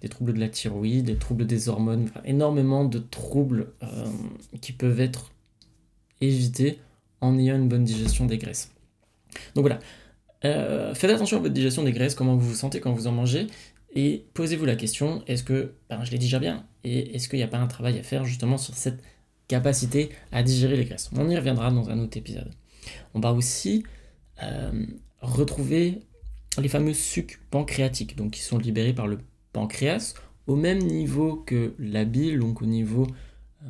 des 0.00 0.08
troubles 0.08 0.32
de 0.32 0.40
la 0.40 0.48
thyroïde, 0.48 1.04
des 1.04 1.16
troubles 1.16 1.46
des 1.46 1.68
hormones, 1.68 2.08
énormément 2.24 2.86
de 2.86 2.98
troubles 2.98 3.74
qui 4.62 4.72
peuvent 4.72 5.00
être 5.00 5.32
évités 6.22 6.78
en 7.20 7.38
ayant 7.38 7.56
une 7.56 7.68
bonne 7.68 7.84
digestion 7.84 8.24
des 8.24 8.38
graisses. 8.38 8.72
Donc 9.54 9.62
voilà, 9.62 9.78
euh, 10.44 10.94
faites 10.94 11.10
attention 11.10 11.36
à 11.38 11.40
votre 11.40 11.54
digestion 11.54 11.82
des 11.82 11.92
graisses, 11.92 12.14
comment 12.14 12.36
vous 12.36 12.48
vous 12.48 12.54
sentez 12.54 12.80
quand 12.80 12.92
vous 12.92 13.06
en 13.06 13.12
mangez, 13.12 13.46
et 13.94 14.26
posez-vous 14.34 14.64
la 14.64 14.76
question, 14.76 15.22
est-ce 15.26 15.44
que 15.44 15.74
ben, 15.90 16.02
je 16.04 16.10
les 16.10 16.18
digère 16.18 16.40
bien? 16.40 16.64
Et 16.84 17.14
est-ce 17.14 17.28
qu'il 17.28 17.38
n'y 17.38 17.44
a 17.44 17.48
pas 17.48 17.58
un 17.58 17.66
travail 17.66 17.98
à 17.98 18.02
faire 18.02 18.24
justement 18.24 18.56
sur 18.56 18.74
cette 18.74 19.02
capacité 19.48 20.10
à 20.32 20.42
digérer 20.42 20.76
les 20.76 20.84
graisses? 20.84 21.10
On 21.16 21.28
y 21.28 21.36
reviendra 21.36 21.70
dans 21.70 21.90
un 21.90 21.98
autre 21.98 22.16
épisode. 22.16 22.50
On 23.14 23.20
va 23.20 23.32
aussi 23.32 23.84
euh, 24.42 24.86
retrouver 25.20 26.00
les 26.58 26.68
fameux 26.68 26.94
sucs 26.94 27.38
pancréatiques, 27.50 28.16
donc 28.16 28.32
qui 28.32 28.40
sont 28.40 28.58
libérés 28.58 28.94
par 28.94 29.06
le 29.06 29.18
pancréas, 29.52 30.14
au 30.46 30.56
même 30.56 30.78
niveau 30.78 31.36
que 31.36 31.74
la 31.78 32.04
bile, 32.04 32.40
donc 32.40 32.62
au 32.62 32.66
niveau 32.66 33.06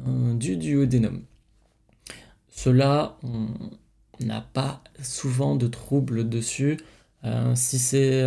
euh, 0.07 0.35
du 0.35 0.57
duodénum. 0.57 1.25
Cela, 2.49 3.19
n'a 4.27 4.41
pas 4.41 4.83
souvent 5.03 5.57
de 5.57 5.67
troubles 5.67 6.29
dessus. 6.29 6.79
Euh, 7.25 7.55
si 7.55 7.79
c'est 7.79 8.25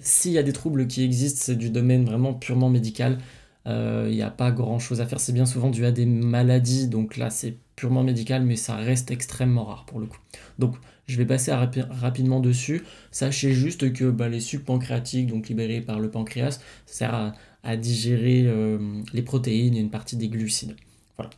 s'il 0.00 0.32
y 0.32 0.38
a 0.38 0.42
des 0.42 0.52
troubles 0.52 0.86
qui 0.86 1.02
existent, 1.02 1.40
c'est 1.42 1.56
du 1.56 1.70
domaine 1.70 2.04
vraiment 2.04 2.34
purement 2.34 2.70
médical. 2.70 3.18
Il 3.66 4.14
n'y 4.14 4.22
a 4.22 4.30
pas 4.30 4.50
grand 4.50 4.78
chose 4.78 5.02
à 5.02 5.06
faire. 5.06 5.20
C'est 5.20 5.32
bien 5.32 5.44
souvent 5.44 5.68
dû 5.68 5.84
à 5.84 5.92
des 5.92 6.06
maladies, 6.06 6.88
donc 6.88 7.18
là 7.18 7.28
c'est 7.28 7.58
purement 7.76 8.02
médical, 8.02 8.44
mais 8.44 8.56
ça 8.56 8.76
reste 8.76 9.10
extrêmement 9.10 9.64
rare 9.64 9.84
pour 9.84 10.00
le 10.00 10.06
coup. 10.06 10.18
Donc 10.58 10.76
je 11.08 11.16
vais 11.16 11.24
passer 11.24 11.52
rapidement 11.52 12.38
dessus. 12.38 12.84
Sachez 13.10 13.52
juste 13.52 13.92
que 13.92 14.10
bah, 14.10 14.28
les 14.28 14.40
sucs 14.40 14.64
pancréatiques, 14.64 15.28
donc 15.28 15.48
libérés 15.48 15.80
par 15.80 15.98
le 15.98 16.10
pancréas, 16.10 16.60
ça 16.86 16.94
sert 17.06 17.34
à, 17.62 17.76
digérer 17.76 18.44
euh, 18.46 18.78
les 19.12 19.22
protéines 19.22 19.74
et 19.74 19.80
une 19.80 19.90
partie 19.90 20.16
des 20.16 20.28
glucides. 20.28 20.76
Voilà. 21.16 21.30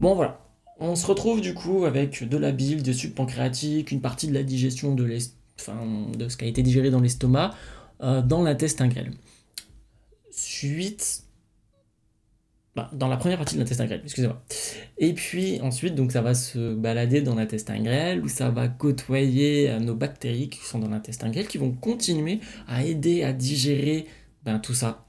Bon 0.00 0.14
voilà. 0.14 0.40
On 0.80 0.94
se 0.94 1.06
retrouve 1.06 1.40
du 1.40 1.54
coup 1.54 1.84
avec 1.84 2.28
de 2.28 2.36
la 2.36 2.52
bile, 2.52 2.82
des 2.82 2.92
sucs 2.92 3.14
pancréatiques, 3.14 3.90
une 3.90 4.00
partie 4.00 4.28
de 4.28 4.34
la 4.34 4.44
digestion 4.44 4.94
de, 4.94 5.18
ce 5.18 6.36
qui 6.36 6.44
a 6.44 6.46
été 6.46 6.62
digéré 6.62 6.90
dans 6.90 7.00
l'estomac, 7.00 7.54
euh, 8.00 8.22
dans 8.22 8.42
l'intestin 8.42 8.86
grêle. 8.86 9.10
Suite 10.30 11.24
bah, 12.76 12.88
dans 12.92 13.08
la 13.08 13.16
première 13.16 13.38
partie 13.38 13.56
de 13.56 13.60
l'intestin 13.60 13.86
grêle, 13.86 14.02
excusez-moi. 14.04 14.40
Et 14.98 15.12
puis 15.12 15.60
ensuite, 15.62 15.96
donc 15.96 16.12
ça 16.12 16.22
va 16.22 16.34
se 16.34 16.74
balader 16.74 17.22
dans 17.22 17.34
l'intestin 17.34 17.80
grêle, 17.80 18.22
où 18.22 18.28
ça 18.28 18.50
va 18.50 18.68
côtoyer 18.68 19.68
euh, 19.68 19.80
nos 19.80 19.96
bactéries 19.96 20.48
qui 20.48 20.60
sont 20.60 20.78
dans 20.78 20.88
l'intestin 20.88 21.30
grêle, 21.30 21.48
qui 21.48 21.58
vont 21.58 21.72
continuer 21.72 22.38
à 22.68 22.84
aider 22.84 23.24
à 23.24 23.32
digérer 23.32 24.06
ben, 24.44 24.60
tout 24.60 24.74
ça, 24.74 25.04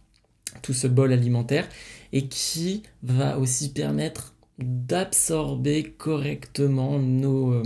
tout 0.64 0.74
ce 0.74 0.88
bol 0.88 1.14
alimentaire, 1.14 1.70
et 2.12 2.26
qui 2.26 2.82
va 3.04 3.38
aussi 3.38 3.72
permettre 3.72 4.34
d'absorber 4.64 5.84
correctement 5.84 7.00
nos, 7.00 7.54
euh, 7.54 7.64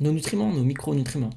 nos 0.00 0.12
nutriments, 0.12 0.52
nos 0.52 0.64
micronutriments. 0.64 1.30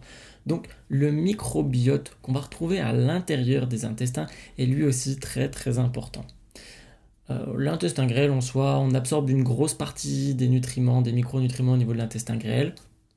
Donc 0.45 0.67
le 0.87 1.11
microbiote 1.11 2.15
qu'on 2.21 2.33
va 2.33 2.39
retrouver 2.39 2.79
à 2.79 2.93
l'intérieur 2.93 3.67
des 3.67 3.85
intestins 3.85 4.27
est 4.57 4.65
lui 4.65 4.83
aussi 4.83 5.17
très 5.17 5.49
très 5.49 5.77
important. 5.77 6.25
Euh, 7.29 7.53
l'intestin 7.57 8.07
grêle 8.07 8.31
en 8.31 8.39
soi, 8.41 8.79
on 8.79 8.93
absorbe 8.93 9.29
une 9.29 9.43
grosse 9.43 9.73
partie 9.73 10.33
des 10.33 10.47
nutriments, 10.47 11.01
des 11.01 11.11
micronutriments 11.11 11.73
au 11.73 11.77
niveau 11.77 11.91
de 11.93 11.97
l'intestin 11.97 12.37
grêle. 12.37 12.73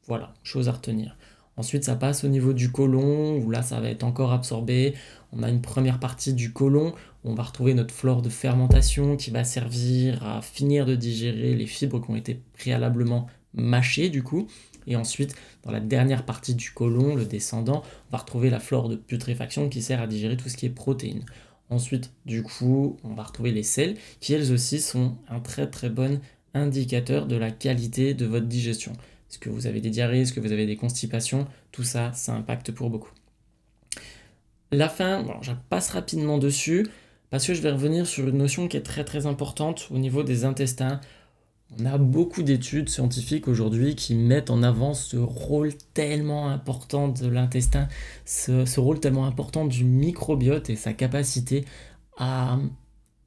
Voilà, 0.09 0.35
chose 0.43 0.69
à 0.69 0.73
retenir. 0.73 1.17
Ensuite, 1.61 1.85
ça 1.85 1.95
passe 1.95 2.25
au 2.25 2.29
niveau 2.29 2.55
du 2.55 2.73
côlon, 2.73 3.37
où 3.37 3.51
là, 3.51 3.61
ça 3.61 3.81
va 3.81 3.91
être 3.91 4.03
encore 4.03 4.33
absorbé. 4.33 4.95
On 5.31 5.43
a 5.43 5.51
une 5.51 5.61
première 5.61 6.01
partie 6.01 6.33
du 6.33 6.55
côlon, 6.55 6.95
où 7.23 7.31
on 7.31 7.35
va 7.35 7.43
retrouver 7.43 7.75
notre 7.75 7.93
flore 7.93 8.23
de 8.23 8.31
fermentation 8.31 9.19
qui 9.19 9.31
va 9.31 9.45
servir 9.45 10.27
à 10.27 10.41
finir 10.41 10.87
de 10.87 10.95
digérer 10.95 11.55
les 11.55 11.67
fibres 11.67 12.01
qui 12.01 12.11
ont 12.11 12.17
été 12.17 12.41
préalablement 12.55 13.27
mâchées, 13.53 14.09
du 14.09 14.23
coup. 14.23 14.47
Et 14.87 14.97
ensuite, 14.97 15.35
dans 15.63 15.71
la 15.71 15.81
dernière 15.81 16.25
partie 16.25 16.55
du 16.55 16.71
côlon, 16.71 17.15
le 17.15 17.27
descendant, 17.27 17.83
on 18.09 18.13
va 18.13 18.17
retrouver 18.17 18.49
la 18.49 18.59
flore 18.59 18.89
de 18.89 18.97
putréfaction 18.97 19.69
qui 19.69 19.83
sert 19.83 20.01
à 20.01 20.07
digérer 20.07 20.39
tout 20.39 20.49
ce 20.49 20.57
qui 20.57 20.65
est 20.65 20.71
protéines. 20.71 21.27
Ensuite, 21.69 22.11
du 22.25 22.43
coup, 22.43 22.97
on 23.05 23.13
va 23.13 23.25
retrouver 23.25 23.53
les 23.53 23.65
selles 23.65 23.99
qui 24.21 24.33
elles 24.33 24.51
aussi 24.51 24.81
sont 24.81 25.19
un 25.29 25.41
très 25.41 25.69
très 25.69 25.91
bon 25.91 26.23
indicateur 26.55 27.27
de 27.27 27.37
la 27.37 27.51
qualité 27.51 28.15
de 28.15 28.25
votre 28.25 28.47
digestion. 28.47 28.95
Est-ce 29.31 29.39
que 29.39 29.49
vous 29.49 29.67
avez 29.67 29.81
des 29.81 29.91
diarrhées, 29.91 30.23
est-ce 30.23 30.33
que 30.33 30.41
vous 30.41 30.53
avez 30.53 30.67
des 30.67 30.77
constipations 30.77 31.47
Tout 31.73 31.85
ça, 31.85 32.13
ça 32.13 32.35
impacte 32.35 32.73
pour 32.73 32.91
beaucoup. 32.91 33.13
La 34.73 34.89
fin, 34.89 35.23
bon, 35.23 35.41
je 35.43 35.53
passe 35.69 35.91
rapidement 35.91 36.39
dessus 36.39 36.87
parce 37.31 37.47
que 37.47 37.55
je 37.55 37.63
vais 37.63 37.71
revenir 37.71 38.07
sur 38.07 38.29
une 38.29 38.39
notion 38.39 38.67
qui 38.67 38.77
est 38.77 38.83
très 38.83 39.05
très 39.05 39.27
importante 39.27 39.89
au 39.91 39.99
niveau 39.99 40.25
des 40.25 40.45
intestins, 40.45 41.01
on 41.79 41.87
a 41.87 41.99
beaucoup 41.99 42.43
d'études 42.43 42.89
scientifiques 42.89 43.47
aujourd'hui 43.47 43.95
qui 43.95 44.17
mettent 44.17 44.51
en 44.51 44.65
avant 44.65 44.93
ce 44.93 45.17
rôle 45.17 45.73
tellement 45.95 46.49
important 46.49 47.07
de 47.07 47.29
l'intestin, 47.29 47.87
ce, 48.25 48.81
rôle 48.81 48.99
tellement 48.99 49.27
important 49.27 49.65
du 49.65 49.85
microbiote 49.85 50.69
et 50.69 50.75
sa 50.75 50.93
capacité 50.93 51.65
à, 52.17 52.59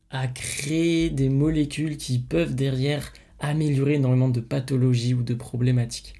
à 0.10 0.28
créer 0.28 1.10
des 1.10 1.30
molécules 1.30 1.96
qui 1.96 2.20
peuvent 2.20 2.54
derrière 2.54 3.14
améliorer 3.50 3.96
énormément 3.96 4.30
de 4.30 4.40
pathologies 4.40 5.14
ou 5.14 5.24
de 5.24 5.34
problématiques. 5.34 6.16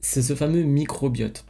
C'est 0.00 0.22
ce 0.22 0.34
fameux 0.34 0.62
microbiote. 0.62 1.44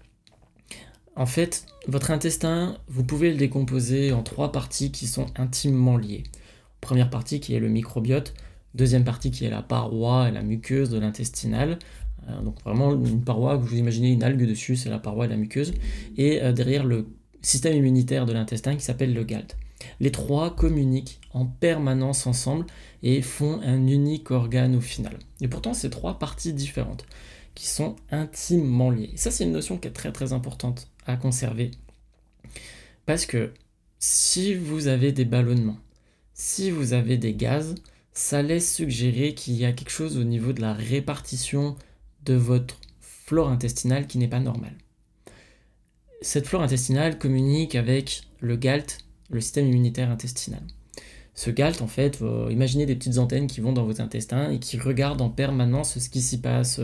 En 1.17 1.27
fait, 1.27 1.67
votre 1.89 2.11
intestin, 2.11 2.77
vous 2.89 3.05
pouvez 3.05 3.31
le 3.31 3.37
décomposer 3.37 4.13
en 4.13 4.23
trois 4.23 4.53
parties 4.53 4.93
qui 4.93 5.07
sont 5.07 5.27
intimement 5.37 5.97
liées. 5.97 6.25
Première 6.81 7.11
partie 7.11 7.41
qui 7.41 7.55
est 7.55 7.61
le 7.61 7.69
microbiote, 7.69 8.35
Deuxième 8.75 9.05
partie 9.05 9.31
qui 9.31 9.45
est 9.45 9.51
la 9.51 9.61
paroi 9.61 10.29
et 10.29 10.33
la 10.33 10.43
muqueuse 10.43 10.89
de 10.89 10.99
l'intestinal. 10.99 11.79
Euh, 12.29 12.41
donc 12.41 12.63
vraiment 12.65 12.93
une 12.95 13.23
paroi 13.23 13.57
vous 13.57 13.77
imaginez 13.77 14.13
une 14.13 14.23
algue 14.23 14.47
dessus, 14.47 14.77
c'est 14.77 14.89
la 14.89 14.99
paroi 14.99 15.27
et 15.27 15.29
la 15.29 15.37
muqueuse. 15.37 15.75
Et 16.17 16.43
euh, 16.43 16.53
derrière 16.53 16.85
le 16.85 17.07
système 17.43 17.77
immunitaire 17.77 18.25
de 18.25 18.33
l'intestin 18.33 18.75
qui 18.75 18.83
s'appelle 18.83 19.13
le 19.13 19.25
GALT. 19.25 19.57
Les 20.01 20.11
trois 20.11 20.55
communiquent 20.55 21.21
en 21.33 21.45
permanence 21.45 22.27
ensemble 22.27 22.67
et 23.03 23.23
font 23.23 23.61
un 23.63 23.87
unique 23.87 24.31
organe 24.31 24.77
au 24.77 24.81
final. 24.81 25.19
Et 25.41 25.49
pourtant, 25.49 25.75
c'est 25.75 25.91
trois 25.91 26.19
parties 26.19 26.53
différentes 26.53 27.05
qui 27.55 27.67
sont 27.67 27.97
intimement 28.11 28.91
liées. 28.91 29.13
Ça, 29.17 29.31
c'est 29.31 29.45
une 29.45 29.53
notion 29.53 29.79
qui 29.79 29.89
est 29.89 29.93
très 29.93 30.13
très 30.13 30.33
importante 30.33 30.89
à 31.07 31.17
conserver. 31.17 31.71
Parce 33.07 33.27
que 33.27 33.53
si 33.99 34.55
vous 34.55 34.87
avez 34.87 35.13
des 35.13 35.25
ballonnements, 35.25 35.79
si 36.35 36.71
vous 36.71 36.93
avez 36.93 37.19
des 37.19 37.35
gaz, 37.35 37.75
ça 38.13 38.43
laisse 38.43 38.75
suggérer 38.75 39.35
qu'il 39.35 39.55
y 39.55 39.65
a 39.65 39.73
quelque 39.73 39.91
chose 39.91 40.17
au 40.17 40.25
niveau 40.25 40.53
de 40.53 40.61
la 40.61 40.73
répartition 40.73 41.77
de 42.25 42.35
votre 42.35 42.79
flore 43.01 43.49
intestinale 43.49 44.07
qui 44.07 44.19
n'est 44.19 44.29
pas 44.29 44.41
normale. 44.41 44.77
Cette 46.21 46.47
flore 46.47 46.63
intestinale 46.63 47.19
communique 47.19 47.75
avec 47.75 48.23
le 48.41 48.57
GALT, 48.57 48.99
le 49.31 49.41
système 49.41 49.67
immunitaire 49.67 50.11
intestinal. 50.11 50.63
Ce 51.35 51.51
GALT, 51.51 51.81
en 51.81 51.87
fait, 51.87 52.21
imaginez 52.51 52.87
des 52.87 52.95
petites 52.95 53.19
antennes 53.19 53.47
qui 53.47 53.61
vont 53.61 53.73
dans 53.73 53.85
vos 53.85 54.01
intestins 54.01 54.51
et 54.51 54.59
qui 54.59 54.79
regardent 54.79 55.23
en 55.23 55.31
permanence 55.31 55.99
ce 55.99 56.09
qui 56.11 56.21
s'y 56.21 56.41
passe, 56.41 56.81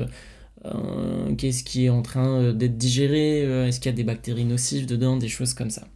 euh, 0.65 1.35
qu'est-ce 1.37 1.63
qui 1.63 1.85
est 1.85 1.89
en 1.89 2.03
train 2.03 2.53
d'être 2.53 2.77
digéré, 2.77 3.45
euh, 3.45 3.67
est-ce 3.67 3.81
qu'il 3.81 3.91
y 3.91 3.95
a 3.95 3.97
des 3.97 4.05
bactéries 4.05 4.45
nocives 4.45 4.87
dedans, 4.87 5.17
des 5.17 5.29
choses 5.29 5.55
comme 5.55 5.71
ça 5.71 5.87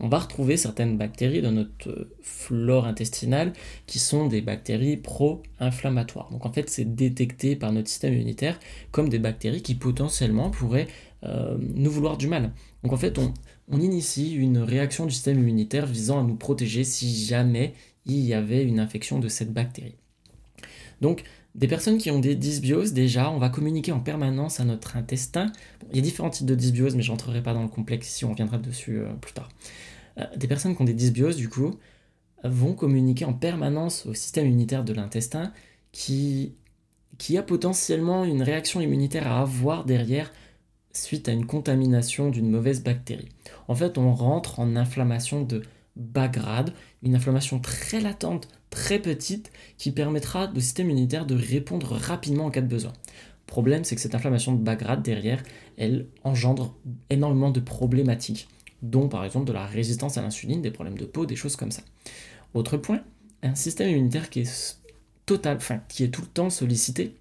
on 0.00 0.08
va 0.08 0.18
retrouver 0.18 0.56
certaines 0.56 0.98
bactéries 0.98 1.42
dans 1.42 1.52
notre 1.52 2.08
flore 2.22 2.86
intestinale 2.86 3.52
qui 3.86 4.00
sont 4.00 4.26
des 4.26 4.40
bactéries 4.40 4.96
pro-inflammatoires. 4.96 6.28
Donc 6.32 6.44
en 6.44 6.52
fait, 6.52 6.68
c'est 6.68 6.96
détecté 6.96 7.54
par 7.54 7.70
notre 7.70 7.88
système 7.88 8.14
immunitaire 8.14 8.58
comme 8.90 9.08
des 9.08 9.20
bactéries 9.20 9.62
qui 9.62 9.76
potentiellement 9.76 10.50
pourraient 10.50 10.88
euh, 11.22 11.56
nous 11.60 11.90
vouloir 11.90 12.16
du 12.16 12.26
mal. 12.26 12.50
Donc 12.82 12.92
en 12.92 12.96
fait, 12.96 13.18
on, 13.18 13.32
initie 13.78 14.34
une 14.34 14.58
réaction 14.58 15.06
du 15.06 15.12
système 15.12 15.38
immunitaire 15.38 15.86
visant 15.86 16.20
à 16.20 16.22
nous 16.24 16.34
protéger 16.34 16.84
si 16.84 17.24
jamais 17.24 17.74
il 18.06 18.20
y 18.20 18.34
avait 18.34 18.64
une 18.64 18.80
infection 18.80 19.18
de 19.18 19.28
cette 19.28 19.52
bactérie. 19.52 19.94
Donc, 21.00 21.24
des 21.54 21.68
personnes 21.68 21.98
qui 21.98 22.10
ont 22.10 22.18
des 22.18 22.34
dysbioses, 22.34 22.92
déjà, 22.92 23.30
on 23.30 23.38
va 23.38 23.48
communiquer 23.48 23.92
en 23.92 24.00
permanence 24.00 24.60
à 24.60 24.64
notre 24.64 24.96
intestin. 24.96 25.52
il 25.90 25.96
y 25.96 25.98
a 25.98 26.02
différents 26.02 26.30
types 26.30 26.46
de 26.46 26.54
dysbioses, 26.54 26.96
mais 26.96 27.02
je 27.02 27.10
n'entrerai 27.10 27.42
pas 27.42 27.54
dans 27.54 27.62
le 27.62 27.68
complexe 27.68 28.08
si 28.08 28.24
on 28.24 28.30
reviendra 28.30 28.58
dessus 28.58 28.98
euh, 28.98 29.12
plus 29.20 29.32
tard. 29.32 29.48
Euh, 30.18 30.24
des 30.36 30.48
personnes 30.48 30.74
qui 30.74 30.82
ont 30.82 30.86
des 30.86 30.94
dysbioses, 30.94 31.36
du 31.36 31.48
coup, 31.48 31.78
vont 32.44 32.74
communiquer 32.74 33.24
en 33.24 33.34
permanence 33.34 34.06
au 34.06 34.14
système 34.14 34.46
immunitaire 34.46 34.84
de 34.84 34.92
l'intestin 34.92 35.52
qui 35.92 36.56
a 37.36 37.42
potentiellement 37.42 38.24
une 38.24 38.42
réaction 38.42 38.80
immunitaire 38.80 39.26
à 39.26 39.40
avoir 39.40 39.84
derrière 39.84 40.32
suite 40.92 41.28
à 41.28 41.32
une 41.32 41.46
contamination 41.46 42.30
d'une 42.30 42.50
mauvaise 42.50 42.82
bactérie. 42.82 43.28
En 43.68 43.74
fait, 43.74 43.98
on 43.98 44.12
rentre 44.12 44.60
en 44.60 44.76
inflammation 44.76 45.42
de 45.42 45.62
bas 45.96 46.28
grade, 46.28 46.72
une 47.02 47.14
inflammation 47.14 47.58
très 47.58 48.00
latente, 48.00 48.48
très 48.70 48.98
petite, 48.98 49.52
qui 49.78 49.90
permettra 49.90 50.50
au 50.54 50.60
système 50.60 50.90
immunitaire 50.90 51.26
de 51.26 51.34
répondre 51.34 51.92
rapidement 51.92 52.46
en 52.46 52.50
cas 52.50 52.60
de 52.60 52.66
besoin. 52.66 52.92
Problème, 53.46 53.84
c'est 53.84 53.94
que 53.94 54.00
cette 54.00 54.14
inflammation 54.14 54.54
de 54.54 54.62
bas 54.62 54.76
grade 54.76 55.02
derrière, 55.02 55.42
elle 55.76 56.06
engendre 56.24 56.74
énormément 57.10 57.50
de 57.50 57.60
problématiques 57.60 58.48
dont 58.82 59.08
par 59.08 59.24
exemple 59.24 59.46
de 59.46 59.52
la 59.52 59.64
résistance 59.64 60.18
à 60.18 60.22
l'insuline, 60.22 60.60
des 60.60 60.70
problèmes 60.70 60.98
de 60.98 61.04
peau, 61.04 61.24
des 61.24 61.36
choses 61.36 61.56
comme 61.56 61.70
ça. 61.70 61.82
Autre 62.52 62.76
point, 62.76 63.02
un 63.42 63.54
système 63.54 63.88
immunitaire 63.90 64.28
qui 64.28 64.40
est 64.40 64.78
total, 65.24 65.56
enfin 65.56 65.80
qui 65.88 66.04
est 66.04 66.08
tout 66.08 66.22
le 66.22 66.26
temps 66.26 66.50
sollicité. 66.50 67.14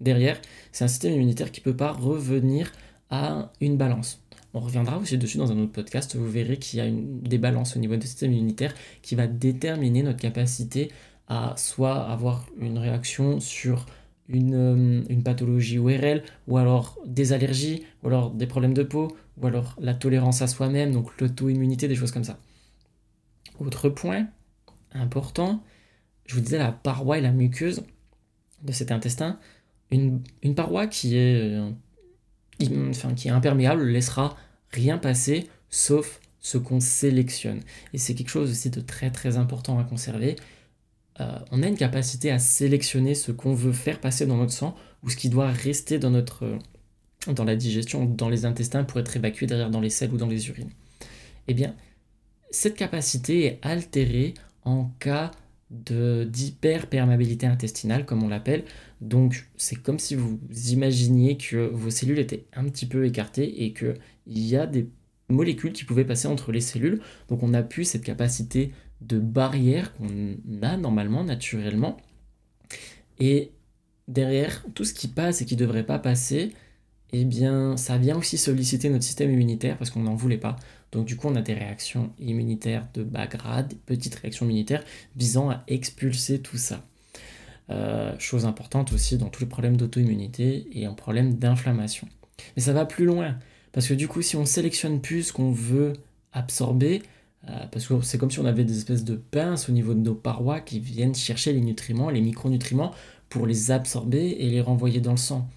Derrière, 0.00 0.40
c'est 0.72 0.84
un 0.84 0.88
système 0.88 1.12
immunitaire 1.12 1.52
qui 1.52 1.60
ne 1.60 1.64
peut 1.64 1.76
pas 1.76 1.92
revenir 1.92 2.72
à 3.10 3.52
une 3.60 3.76
balance. 3.76 4.22
On 4.54 4.60
reviendra 4.60 4.98
aussi 4.98 5.18
dessus 5.18 5.38
dans 5.38 5.52
un 5.52 5.58
autre 5.58 5.72
podcast, 5.72 6.16
vous 6.16 6.28
verrez 6.28 6.56
qu'il 6.58 6.78
y 6.78 6.82
a 6.82 6.86
une 6.86 7.20
débalance 7.20 7.76
au 7.76 7.78
niveau 7.78 7.96
du 7.96 8.06
système 8.06 8.32
immunitaire 8.32 8.74
qui 9.02 9.14
va 9.14 9.26
déterminer 9.26 10.02
notre 10.02 10.20
capacité 10.20 10.90
à 11.28 11.54
soit 11.56 12.08
avoir 12.08 12.46
une 12.58 12.78
réaction 12.78 13.40
sur 13.40 13.86
une, 14.28 14.54
euh, 14.54 15.04
une, 15.08 15.22
pathologie 15.22 15.78
ORL, 15.78 16.22
ou 16.46 16.58
alors 16.58 16.98
des 17.06 17.32
allergies, 17.32 17.84
ou 18.02 18.08
alors 18.08 18.30
des 18.30 18.46
problèmes 18.46 18.74
de 18.74 18.82
peau, 18.82 19.08
ou 19.40 19.46
alors 19.46 19.74
la 19.80 19.94
tolérance 19.94 20.42
à 20.42 20.46
soi-même, 20.46 20.92
donc 20.92 21.18
l'auto-immunité, 21.20 21.88
des 21.88 21.94
choses 21.94 22.12
comme 22.12 22.24
ça. 22.24 22.38
Autre 23.58 23.88
point 23.88 24.26
important, 24.92 25.62
je 26.26 26.34
vous 26.34 26.40
disais 26.40 26.58
la 26.58 26.72
paroi 26.72 27.18
et 27.18 27.20
la 27.20 27.32
muqueuse 27.32 27.82
de 28.62 28.72
cet 28.72 28.92
intestin. 28.92 29.38
Une, 29.90 30.20
paroi 30.54 30.86
qui 30.86 31.16
est, 31.16 31.58
qui 32.58 33.28
est 33.28 33.30
imperméable 33.30 33.84
laissera 33.84 34.36
rien 34.72 34.98
passer 34.98 35.48
sauf 35.70 36.20
ce 36.40 36.58
qu'on 36.58 36.80
sélectionne. 36.80 37.60
Et 37.92 37.98
c'est 37.98 38.14
quelque 38.14 38.30
chose 38.30 38.50
aussi 38.50 38.70
de 38.70 38.80
très 38.80 39.10
très 39.10 39.36
important 39.36 39.78
à 39.78 39.84
conserver. 39.84 40.36
Euh, 41.20 41.38
on 41.50 41.62
a 41.62 41.66
une 41.66 41.76
capacité 41.76 42.30
à 42.30 42.38
sélectionner 42.38 43.14
ce 43.14 43.32
qu'on 43.32 43.54
veut 43.54 43.72
faire 43.72 44.00
passer 44.00 44.26
dans 44.26 44.36
notre 44.36 44.52
sang 44.52 44.76
ou 45.02 45.10
ce 45.10 45.16
qui 45.16 45.28
doit 45.28 45.48
rester 45.48 45.98
dans, 45.98 46.10
notre, 46.10 46.58
dans 47.26 47.44
la 47.44 47.56
digestion, 47.56 48.04
dans 48.04 48.28
les 48.28 48.44
intestins 48.44 48.84
pour 48.84 49.00
être 49.00 49.16
évacué 49.16 49.46
derrière 49.46 49.70
dans 49.70 49.80
les 49.80 49.90
selles 49.90 50.12
ou 50.12 50.16
dans 50.16 50.28
les 50.28 50.48
urines. 50.48 50.70
Eh 51.48 51.54
bien, 51.54 51.74
cette 52.50 52.76
capacité 52.76 53.44
est 53.44 53.58
altérée 53.62 54.34
en 54.64 54.90
cas 55.00 55.30
d'hyperperméabilité 55.70 57.46
intestinale, 57.46 58.06
comme 58.06 58.22
on 58.22 58.28
l'appelle. 58.28 58.64
Donc, 59.00 59.48
c'est 59.56 59.76
comme 59.76 59.98
si 59.98 60.14
vous 60.14 60.38
imaginiez 60.70 61.36
que 61.36 61.68
vos 61.68 61.90
cellules 61.90 62.18
étaient 62.18 62.46
un 62.54 62.64
petit 62.64 62.86
peu 62.86 63.04
écartées 63.06 63.64
et 63.64 63.72
qu'il 63.72 63.98
y 64.26 64.56
a 64.56 64.66
des 64.66 64.88
molécules 65.28 65.72
qui 65.72 65.84
pouvaient 65.84 66.06
passer 66.06 66.26
entre 66.28 66.52
les 66.52 66.60
cellules. 66.60 67.00
Donc, 67.28 67.42
on 67.42 67.48
n'a 67.48 67.62
plus 67.62 67.84
cette 67.84 68.04
capacité 68.04 68.72
de 69.00 69.18
barrière 69.18 69.92
qu'on 69.92 70.36
a 70.62 70.76
normalement, 70.76 71.22
naturellement. 71.22 71.98
Et 73.20 73.52
derrière, 74.08 74.64
tout 74.74 74.84
ce 74.84 74.94
qui 74.94 75.08
passe 75.08 75.42
et 75.42 75.44
qui 75.44 75.54
ne 75.54 75.60
devrait 75.60 75.86
pas 75.86 75.98
passer, 75.98 76.52
eh 77.12 77.24
bien, 77.24 77.76
ça 77.76 77.98
vient 77.98 78.16
aussi 78.16 78.38
solliciter 78.38 78.90
notre 78.90 79.04
système 79.04 79.32
immunitaire 79.32 79.78
parce 79.78 79.90
qu'on 79.90 80.02
n'en 80.02 80.14
voulait 80.14 80.38
pas. 80.38 80.56
Donc, 80.92 81.06
du 81.06 81.16
coup, 81.16 81.28
on 81.28 81.36
a 81.36 81.42
des 81.42 81.54
réactions 81.54 82.10
immunitaires 82.18 82.86
de 82.94 83.02
bas 83.02 83.26
grade, 83.26 83.74
petites 83.86 84.14
réactions 84.14 84.46
immunitaires 84.46 84.84
visant 85.16 85.50
à 85.50 85.62
expulser 85.66 86.40
tout 86.40 86.56
ça. 86.56 86.82
Euh, 87.70 88.14
chose 88.18 88.46
importante 88.46 88.94
aussi 88.94 89.18
dans 89.18 89.28
tous 89.28 89.40
les 89.40 89.48
problèmes 89.48 89.76
d'auto-immunité 89.76 90.66
et 90.72 90.88
en 90.88 90.94
problème 90.94 91.34
d'inflammation. 91.34 92.08
Mais 92.56 92.62
ça 92.62 92.72
va 92.72 92.86
plus 92.86 93.04
loin 93.04 93.36
parce 93.72 93.86
que 93.86 93.94
du 93.94 94.08
coup, 94.08 94.22
si 94.22 94.36
on 94.36 94.46
sélectionne 94.46 95.00
plus 95.00 95.24
ce 95.24 95.32
qu'on 95.32 95.52
veut 95.52 95.92
absorber, 96.32 97.02
euh, 97.48 97.66
parce 97.70 97.86
que 97.86 98.00
c'est 98.00 98.16
comme 98.16 98.30
si 98.30 98.40
on 98.40 98.46
avait 98.46 98.64
des 98.64 98.78
espèces 98.78 99.04
de 99.04 99.16
pinces 99.16 99.68
au 99.68 99.72
niveau 99.72 99.92
de 99.92 100.00
nos 100.00 100.14
parois 100.14 100.60
qui 100.60 100.80
viennent 100.80 101.14
chercher 101.14 101.52
les 101.52 101.60
nutriments, 101.60 102.08
les 102.08 102.22
micronutriments, 102.22 102.92
pour 103.28 103.46
les 103.46 103.70
absorber 103.70 104.36
et 104.40 104.48
les 104.48 104.62
renvoyer 104.62 105.00
dans 105.00 105.10
le 105.10 105.18
sang 105.18 105.48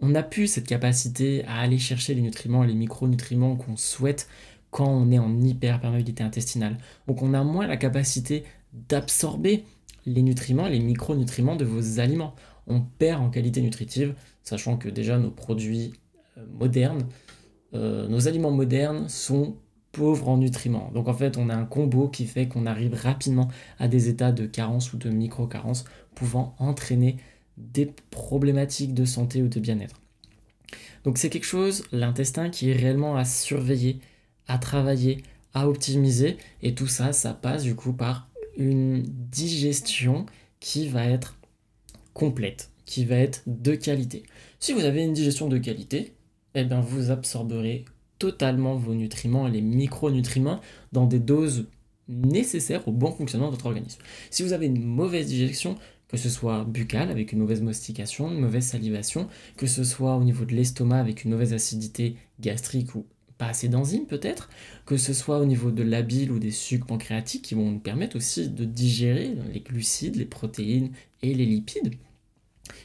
on 0.00 0.08
n'a 0.08 0.22
plus 0.22 0.46
cette 0.46 0.66
capacité 0.66 1.44
à 1.46 1.60
aller 1.60 1.78
chercher 1.78 2.14
les 2.14 2.20
nutriments 2.20 2.64
les 2.64 2.74
micronutriments 2.74 3.56
qu'on 3.56 3.76
souhaite 3.76 4.28
quand 4.70 4.88
on 4.88 5.10
est 5.10 5.18
en 5.18 5.40
hyperperméabilité 5.40 6.22
intestinale. 6.22 6.76
Donc 7.06 7.22
on 7.22 7.32
a 7.34 7.42
moins 7.42 7.66
la 7.66 7.76
capacité 7.76 8.44
d'absorber 8.88 9.64
les 10.04 10.22
nutriments, 10.22 10.68
les 10.68 10.80
micronutriments 10.80 11.56
de 11.56 11.64
vos 11.64 11.98
aliments. 11.98 12.34
On 12.66 12.80
perd 12.80 13.22
en 13.22 13.30
qualité 13.30 13.62
nutritive, 13.62 14.14
sachant 14.42 14.76
que 14.76 14.88
déjà 14.88 15.18
nos 15.18 15.30
produits 15.30 15.94
euh, 16.36 16.44
modernes, 16.58 17.06
euh, 17.74 18.06
nos 18.08 18.28
aliments 18.28 18.50
modernes 18.50 19.08
sont 19.08 19.56
pauvres 19.92 20.28
en 20.28 20.36
nutriments. 20.36 20.90
Donc 20.92 21.08
en 21.08 21.14
fait, 21.14 21.38
on 21.38 21.48
a 21.48 21.54
un 21.54 21.64
combo 21.64 22.08
qui 22.08 22.26
fait 22.26 22.46
qu'on 22.46 22.66
arrive 22.66 22.94
rapidement 22.94 23.48
à 23.78 23.88
des 23.88 24.08
états 24.08 24.32
de 24.32 24.46
carence 24.46 24.92
ou 24.92 24.98
de 24.98 25.08
micro-carence 25.08 25.84
pouvant 26.14 26.54
entraîner 26.58 27.16
des 27.56 27.86
problématiques 28.10 28.94
de 28.94 29.04
santé 29.04 29.42
ou 29.42 29.48
de 29.48 29.60
bien-être. 29.60 30.00
Donc 31.04 31.18
c'est 31.18 31.30
quelque 31.30 31.44
chose, 31.44 31.84
l'intestin, 31.92 32.50
qui 32.50 32.70
est 32.70 32.76
réellement 32.76 33.16
à 33.16 33.24
surveiller, 33.24 34.00
à 34.48 34.58
travailler, 34.58 35.22
à 35.54 35.68
optimiser, 35.68 36.36
et 36.62 36.74
tout 36.74 36.88
ça, 36.88 37.12
ça 37.12 37.32
passe 37.32 37.62
du 37.62 37.74
coup 37.74 37.92
par 37.92 38.28
une 38.56 39.02
digestion 39.02 40.26
qui 40.60 40.88
va 40.88 41.04
être 41.04 41.38
complète, 42.12 42.70
qui 42.84 43.04
va 43.04 43.16
être 43.16 43.42
de 43.46 43.74
qualité. 43.74 44.24
Si 44.58 44.72
vous 44.72 44.84
avez 44.84 45.04
une 45.04 45.12
digestion 45.12 45.48
de 45.48 45.58
qualité, 45.58 46.14
eh 46.54 46.64
bien 46.64 46.80
vous 46.80 47.10
absorberez 47.10 47.84
totalement 48.18 48.74
vos 48.74 48.94
nutriments 48.94 49.46
et 49.46 49.50
les 49.50 49.60
micronutriments 49.60 50.60
dans 50.92 51.06
des 51.06 51.18
doses 51.18 51.66
nécessaires 52.08 52.86
au 52.88 52.92
bon 52.92 53.12
fonctionnement 53.12 53.48
de 53.48 53.52
votre 53.52 53.66
organisme. 53.66 54.00
Si 54.30 54.42
vous 54.42 54.52
avez 54.52 54.66
une 54.66 54.82
mauvaise 54.82 55.26
digestion, 55.26 55.76
que 56.08 56.16
ce 56.16 56.28
soit 56.28 56.64
buccal 56.64 57.10
avec 57.10 57.32
une 57.32 57.40
mauvaise 57.40 57.62
mastication, 57.62 58.30
une 58.30 58.40
mauvaise 58.40 58.64
salivation, 58.64 59.28
que 59.56 59.66
ce 59.66 59.84
soit 59.84 60.16
au 60.16 60.24
niveau 60.24 60.44
de 60.44 60.54
l'estomac 60.54 61.00
avec 61.00 61.24
une 61.24 61.32
mauvaise 61.32 61.52
acidité 61.52 62.16
gastrique 62.40 62.94
ou 62.94 63.06
pas 63.38 63.48
assez 63.48 63.68
d'enzymes 63.68 64.06
peut-être, 64.06 64.48
que 64.86 64.96
ce 64.96 65.12
soit 65.12 65.38
au 65.38 65.44
niveau 65.44 65.70
de 65.70 65.82
la 65.82 66.02
bile 66.02 66.32
ou 66.32 66.38
des 66.38 66.50
sucs 66.50 66.86
pancréatiques 66.86 67.42
qui 67.42 67.54
vont 67.54 67.70
nous 67.70 67.78
permettre 67.78 68.16
aussi 68.16 68.48
de 68.48 68.64
digérer 68.64 69.36
les 69.52 69.60
glucides, 69.60 70.16
les 70.16 70.24
protéines 70.24 70.90
et 71.22 71.34
les 71.34 71.44
lipides, 71.44 71.94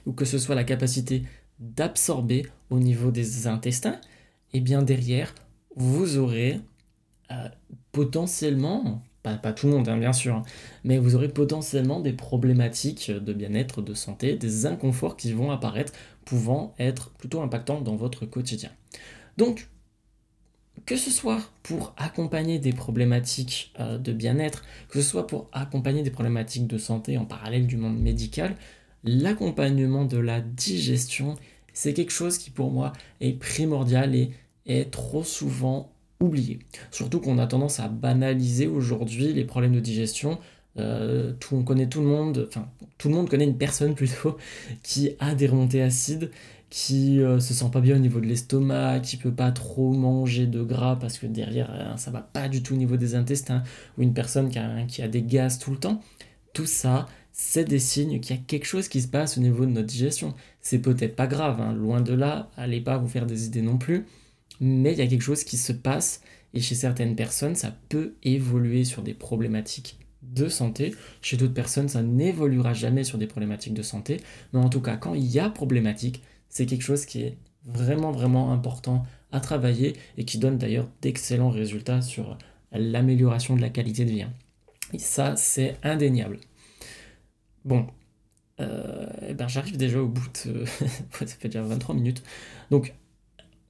ou 0.06 0.14
que 0.14 0.26
ce 0.26 0.38
soit 0.38 0.56
la 0.56 0.64
capacité 0.64 1.24
d'absorber 1.60 2.46
au 2.70 2.80
niveau 2.80 3.12
des 3.12 3.48
intestins, 3.48 4.00
et 4.54 4.58
eh 4.58 4.60
bien 4.60 4.82
derrière, 4.82 5.34
vous 5.76 6.18
aurez 6.18 6.60
euh, 7.32 7.48
potentiellement 7.94 9.02
pas, 9.24 9.54
tout 9.54 9.68
le 9.68 9.74
monde, 9.74 9.88
hein, 9.88 9.98
bien 9.98 10.14
sûr, 10.14 10.36
hein. 10.36 10.44
mais 10.84 10.98
vous 10.98 11.16
aurez 11.16 11.30
potentiellement 11.30 12.00
des 12.00 12.14
problématiques 12.14 13.12
de 13.12 13.34
bien-être, 13.34 13.82
de 13.82 13.94
santé, 13.94 14.36
des 14.36 14.66
inconforts 14.66 15.16
qui 15.16 15.32
vont 15.32 15.52
apparaître, 15.52 15.94
pouvant 16.26 16.74
être 16.80 17.12
plutôt 17.12 17.42
impactants 17.42 17.82
dans 17.82 17.96
votre 17.96 18.26
quotidien. 18.26 18.72
Donc, 19.38 19.68
que 20.86 20.96
ce 20.96 21.12
soit 21.12 21.42
pour 21.64 21.94
accompagner 21.98 22.58
des 22.60 22.74
problématiques 22.74 23.74
euh, 23.80 23.98
de 23.98 24.14
bien-être, 24.14 24.64
que 24.90 25.02
ce 25.02 25.08
soit 25.08 25.28
pour 25.28 25.50
accompagner 25.52 26.02
des 26.02 26.12
problématiques 26.12 26.68
de 26.68 26.78
santé 26.78 27.18
en 27.18 27.26
parallèle 27.26 27.68
du 27.68 27.78
monde 27.78 28.00
médical, 28.00 28.56
l'accompagnement 29.04 30.06
de 30.06 30.18
la 30.18 30.42
digestion, 30.42 31.36
c'est 31.74 31.94
quelque 31.94 32.12
chose 32.12 32.38
qui 32.38 32.50
pour 32.50 32.72
moi 32.72 32.94
est 33.20 33.34
primordial 33.34 34.16
et 34.16 34.32
est 34.66 34.92
trop 34.92 35.24
souvent 35.24 35.94
oublié. 36.22 36.60
Surtout 36.92 37.20
qu'on 37.20 37.38
a 37.38 37.48
tendance 37.48 37.80
à 37.80 37.88
banaliser 37.88 38.68
aujourd'hui 38.68 39.34
les 39.34 39.44
problèmes 39.44 39.74
de 39.74 39.80
digestion. 39.80 40.40
Euh, 40.78 41.34
tout, 41.40 41.56
on 41.56 41.64
connaît 41.64 41.88
tout 41.88 42.00
le 42.00 42.08
monde, 42.08 42.48
enfin 42.48 42.70
tout 42.98 43.10
le 43.10 43.16
monde 43.16 43.30
connaît 43.30 43.44
une 43.44 43.58
personne 43.58 43.94
plutôt 43.96 44.38
qui 44.84 45.12
a 45.20 45.36
des 45.36 45.48
remontées 45.48 45.82
acides, 45.82 46.32
qui 46.70 47.20
euh, 47.20 47.42
se 47.42 47.54
sent 47.54 47.70
pas 47.74 47.82
bien 47.82 47.98
au 47.98 48.00
niveau 48.00 48.22
de 48.22 48.26
l'estomac, 48.26 49.02
qui 49.02 49.18
peut 49.18 49.34
pas 49.34 49.52
trop 49.52 49.92
manger 49.92 50.48
de 50.48 50.64
gras 50.64 50.96
parce 50.96 51.18
que 51.18 51.26
derrière 51.26 51.70
euh, 51.74 51.98
ça 51.98 52.12
va 52.12 52.22
pas 52.22 52.48
du 52.48 52.64
tout 52.64 52.74
au 52.76 52.78
niveau 52.78 52.96
des 52.96 53.16
intestins, 53.16 53.64
ou 53.98 54.04
une 54.04 54.14
personne 54.14 54.50
qui 54.50 54.60
a, 54.60 54.84
qui 54.84 55.02
a 55.02 55.08
des 55.10 55.24
gaz 55.24 55.60
tout 55.60 55.72
le 55.72 55.78
temps. 55.78 56.02
Tout 56.54 56.66
ça, 56.66 57.08
c'est 57.34 57.66
des 57.66 57.80
signes 57.80 58.20
qu'il 58.20 58.36
y 58.36 58.40
a 58.40 58.42
quelque 58.46 58.66
chose 58.66 58.88
qui 58.88 59.02
se 59.02 59.08
passe 59.08 59.38
au 59.38 59.42
niveau 59.42 59.66
de 59.66 59.72
notre 59.72 59.88
digestion. 59.88 60.34
C'est 60.62 60.80
peut-être 60.80 61.16
pas 61.16 61.28
grave, 61.28 61.60
hein, 61.62 61.74
loin 61.74 62.02
de 62.02 62.14
là, 62.14 62.50
allez 62.58 62.82
pas 62.82 62.98
vous 62.98 63.08
faire 63.08 63.26
des 63.26 63.46
idées 63.46 63.62
non 63.62 63.78
plus 63.78 64.06
mais 64.62 64.94
il 64.94 65.00
y 65.00 65.02
a 65.02 65.08
quelque 65.08 65.22
chose 65.22 65.44
qui 65.44 65.58
se 65.58 65.74
passe 65.74 66.22
et 66.54 66.62
chez 66.62 66.76
certaines 66.76 67.16
personnes, 67.16 67.56
ça 67.56 67.76
peut 67.90 68.16
évoluer 68.24 68.84
sur 68.84 69.02
des 69.02 69.14
problématiques 69.14 69.98
de 70.22 70.48
santé. 70.48 70.94
Chez 71.22 71.36
d'autres 71.36 71.54
personnes, 71.54 71.90
ça 71.90 72.04
n'évoluera 72.04 72.74
jamais 72.74 73.04
sur 73.04 73.18
des 73.18 73.28
problématiques 73.28 73.74
de 73.74 73.82
santé. 73.82 74.18
Mais 74.54 74.60
en 74.60 74.70
tout 74.70 74.82
cas, 74.82 74.98
quand 74.98 75.16
il 75.16 75.26
y 75.26 75.40
a 75.40 75.50
problématique, 75.50 76.22
c'est 76.50 76.66
quelque 76.66 76.84
chose 76.84 77.06
qui 77.06 77.24
est 77.24 77.38
vraiment, 77.66 78.12
vraiment 78.12 78.52
important 78.54 79.06
à 79.32 79.40
travailler 79.40 79.96
et 80.18 80.26
qui 80.26 80.38
donne 80.38 80.58
d'ailleurs 80.58 80.90
d'excellents 81.02 81.50
résultats 81.50 82.02
sur 82.02 82.38
l'amélioration 82.72 83.56
de 83.56 83.62
la 83.62 83.70
qualité 83.70 84.06
de 84.06 84.12
vie. 84.12 84.26
Et 84.94 85.00
ça, 85.00 85.36
c'est 85.38 85.78
indéniable. 85.84 86.40
Bon, 87.64 87.88
euh, 88.60 89.08
eh 89.30 89.34
ben, 89.34 89.48
j'arrive 89.48 89.78
déjà 89.78 90.02
au 90.02 90.08
bout 90.08 90.28
de... 90.46 90.66
ça 91.12 91.26
fait 91.26 91.48
déjà 91.48 91.62
23 91.64 91.96
minutes. 91.96 92.24
Donc, 92.70 92.94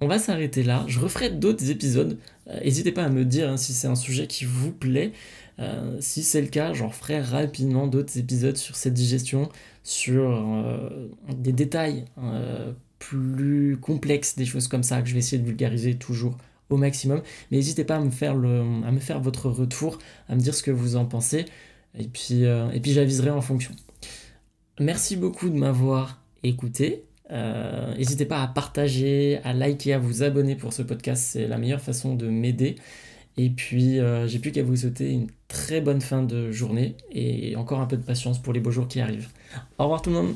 on 0.01 0.07
va 0.07 0.17
s'arrêter 0.17 0.63
là. 0.63 0.83
Je 0.87 0.99
referai 0.99 1.29
d'autres 1.29 1.69
épisodes. 1.69 2.17
Euh, 2.47 2.59
n'hésitez 2.61 2.91
pas 2.91 3.03
à 3.03 3.09
me 3.09 3.23
dire 3.23 3.49
hein, 3.49 3.57
si 3.57 3.71
c'est 3.71 3.87
un 3.87 3.95
sujet 3.95 4.25
qui 4.25 4.45
vous 4.45 4.71
plaît. 4.71 5.11
Euh, 5.59 5.97
si 5.99 6.23
c'est 6.23 6.41
le 6.41 6.47
cas, 6.47 6.73
j'en 6.73 6.89
ferai 6.89 7.21
rapidement 7.21 7.85
d'autres 7.85 8.17
épisodes 8.17 8.57
sur 8.57 8.75
cette 8.75 8.95
digestion, 8.95 9.49
sur 9.83 10.31
euh, 10.31 11.07
des 11.29 11.51
détails 11.51 12.05
plus 12.97 13.77
complexes, 13.79 14.35
des 14.35 14.45
choses 14.45 14.67
comme 14.67 14.83
ça 14.83 15.01
que 15.01 15.07
je 15.07 15.13
vais 15.13 15.19
essayer 15.19 15.41
de 15.41 15.47
vulgariser 15.47 15.95
toujours 15.95 16.35
au 16.69 16.77
maximum. 16.77 17.21
Mais 17.51 17.57
n'hésitez 17.57 17.83
pas 17.83 17.97
à 17.97 17.99
me 17.99 18.09
faire 18.09 18.35
le, 18.35 18.61
à 18.83 18.91
me 18.91 18.99
faire 18.99 19.19
votre 19.19 19.49
retour, 19.49 19.99
à 20.29 20.35
me 20.35 20.39
dire 20.41 20.55
ce 20.55 20.63
que 20.63 20.71
vous 20.71 20.95
en 20.95 21.05
pensez, 21.05 21.45
et 21.97 22.07
puis, 22.07 22.43
et 22.43 22.79
puis 22.79 22.93
j'aviserai 22.93 23.29
en 23.29 23.41
fonction. 23.41 23.71
Merci 24.79 25.15
beaucoup 25.15 25.49
de 25.49 25.57
m'avoir 25.57 26.23
écouté. 26.43 27.03
Euh, 27.31 27.95
n'hésitez 27.95 28.25
pas 28.25 28.41
à 28.41 28.47
partager, 28.47 29.39
à 29.43 29.53
liker, 29.53 29.93
à 29.93 29.99
vous 29.99 30.23
abonner 30.23 30.55
pour 30.55 30.73
ce 30.73 30.81
podcast, 30.81 31.23
c'est 31.31 31.47
la 31.47 31.57
meilleure 31.57 31.81
façon 31.81 32.15
de 32.15 32.27
m'aider. 32.27 32.75
Et 33.37 33.49
puis, 33.49 33.99
euh, 33.99 34.27
j'ai 34.27 34.39
plus 34.39 34.51
qu'à 34.51 34.63
vous 34.63 34.75
souhaiter 34.75 35.11
une 35.11 35.27
très 35.47 35.79
bonne 35.79 36.01
fin 36.01 36.23
de 36.23 36.51
journée 36.51 36.95
et 37.11 37.55
encore 37.55 37.79
un 37.79 37.85
peu 37.85 37.97
de 37.97 38.03
patience 38.03 38.41
pour 38.41 38.53
les 38.53 38.59
beaux 38.59 38.71
jours 38.71 38.87
qui 38.87 38.99
arrivent. 38.99 39.29
Au 39.77 39.83
revoir 39.83 40.01
tout 40.01 40.09
le 40.09 40.17
monde 40.17 40.35